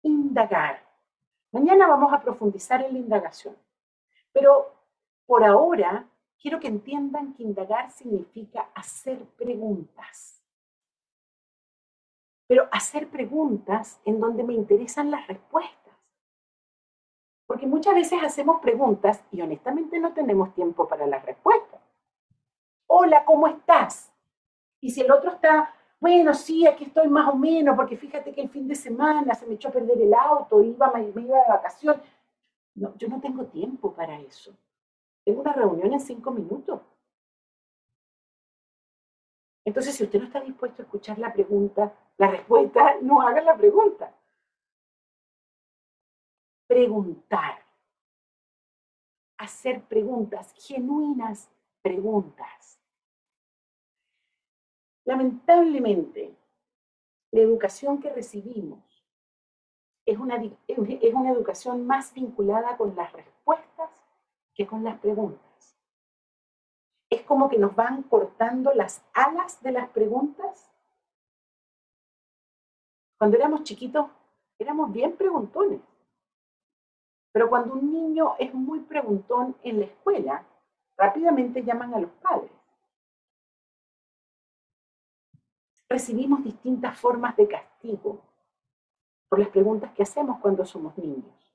[0.00, 0.82] indagar.
[1.52, 3.54] Mañana vamos a profundizar en la indagación,
[4.32, 4.72] pero
[5.26, 6.08] por ahora
[6.40, 10.42] quiero que entiendan que indagar significa hacer preguntas.
[12.46, 15.86] Pero hacer preguntas en donde me interesan las respuestas
[17.46, 21.80] porque muchas veces hacemos preguntas y honestamente no tenemos tiempo para las respuestas.
[22.88, 24.12] Hola, ¿cómo estás?
[24.80, 28.42] Y si el otro está, bueno, sí, aquí estoy más o menos, porque fíjate que
[28.42, 31.48] el fin de semana se me echó a perder el auto, iba, me iba de
[31.48, 32.00] vacación.
[32.74, 34.52] No, yo no tengo tiempo para eso.
[35.26, 36.80] Tengo una reunión en cinco minutos.
[39.66, 43.56] Entonces, si usted no está dispuesto a escuchar la pregunta, la respuesta, no haga la
[43.56, 44.14] pregunta
[46.66, 47.64] preguntar,
[49.38, 51.50] hacer preguntas, genuinas
[51.82, 52.80] preguntas.
[55.04, 56.34] Lamentablemente,
[57.30, 58.80] la educación que recibimos
[60.04, 63.90] es una, es una educación más vinculada con las respuestas
[64.56, 65.76] que con las preguntas.
[67.10, 70.72] Es como que nos van cortando las alas de las preguntas.
[73.18, 74.06] Cuando éramos chiquitos,
[74.58, 75.80] éramos bien preguntones.
[77.32, 80.44] Pero cuando un niño es muy preguntón en la escuela,
[80.96, 82.50] rápidamente llaman a los padres.
[85.88, 88.20] Recibimos distintas formas de castigo
[89.28, 91.45] por las preguntas que hacemos cuando somos niños.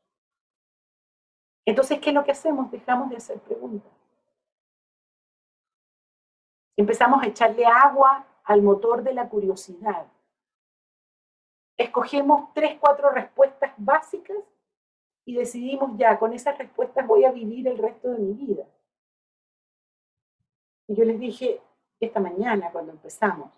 [1.65, 2.71] Entonces, ¿qué es lo que hacemos?
[2.71, 3.91] Dejamos de hacer preguntas.
[6.75, 10.07] Empezamos a echarle agua al motor de la curiosidad.
[11.77, 14.37] Escogemos tres, cuatro respuestas básicas
[15.25, 18.65] y decidimos ya, con esas respuestas voy a vivir el resto de mi vida.
[20.87, 21.61] Y yo les dije
[21.99, 23.51] esta mañana cuando empezamos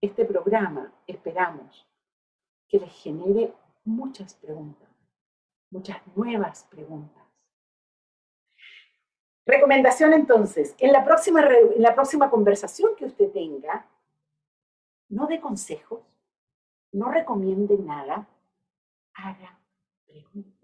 [0.00, 1.86] este programa, esperamos
[2.68, 3.54] que les genere
[3.84, 4.88] muchas preguntas,
[5.76, 7.22] muchas nuevas preguntas.
[9.44, 13.86] Recomendación entonces, en la próxima, en la próxima conversación que usted tenga,
[15.08, 16.00] no dé consejos,
[16.92, 18.26] no recomiende nada,
[19.14, 19.58] haga
[20.06, 20.56] preguntas.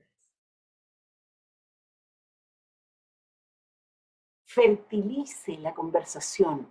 [4.45, 6.71] fertilice la conversación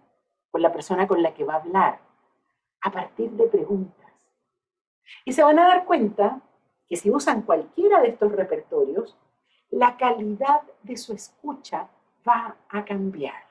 [0.52, 2.00] con la persona con la que va a hablar
[2.82, 4.32] a partir de preguntas.
[5.26, 6.44] Y se van a dar cuenta
[6.92, 9.18] que si usan cualquiera de estos repertorios,
[9.70, 11.88] la calidad de su escucha
[12.28, 13.51] va a cambiar.